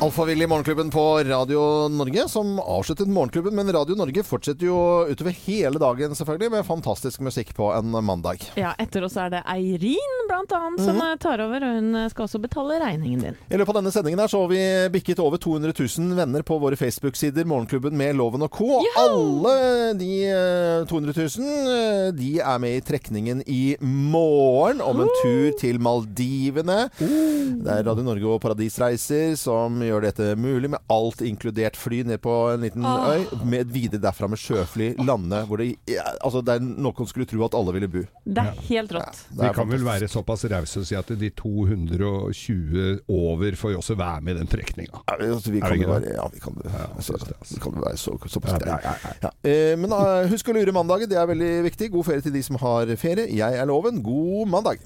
[0.00, 3.54] Alfavill i Morgenklubben på Radio Norge, som avsluttet Morgenklubben.
[3.54, 4.76] Men Radio Norge fortsetter jo
[5.08, 8.44] utover hele dagen selvfølgelig med fantastisk musikk på en mandag.
[8.60, 11.18] Ja, etter oss er det Eirin blant annet som mm -hmm.
[11.18, 13.36] tar over, og hun eh, skal også betale regningen din.
[13.48, 16.58] I løpet av denne sendingen her så har vi bikket over 200 000 venner på
[16.58, 18.82] våre Facebook-sider, Morgenklubben med Loven og Co.
[18.98, 25.08] Alle de eh, 200 000 eh, de er med i trekningen i morgen om en
[25.22, 26.90] tur til Maldivene.
[26.98, 32.20] Det er Radio Norge og Paradisreiser som gjør dette mulig, med alt inkludert fly ned
[32.24, 33.08] på en liten Åh.
[33.12, 37.28] øy, med videre derfra med sjøfly lande, hvor det, ja, altså det er noe skulle
[37.28, 38.02] tro at alle ville bo.
[38.24, 39.22] Det er helt rått.
[39.30, 43.74] Det Vi er kan vel være såpass rause og si at de 220 over får
[43.74, 45.02] jo også være med i den trekninga.
[45.06, 46.58] Ja, altså, vi kan det være, ja, vi kan,
[46.96, 47.20] altså,
[47.52, 49.32] vi kan være så, såpass Ja, ja, ja, Ja.
[49.46, 51.90] Eh, men uh, husk å lure mandagen, det er veldig viktig.
[51.94, 53.28] God ferie til de som har ferie.
[53.36, 54.02] Jeg er Loven.
[54.04, 54.82] God mandag.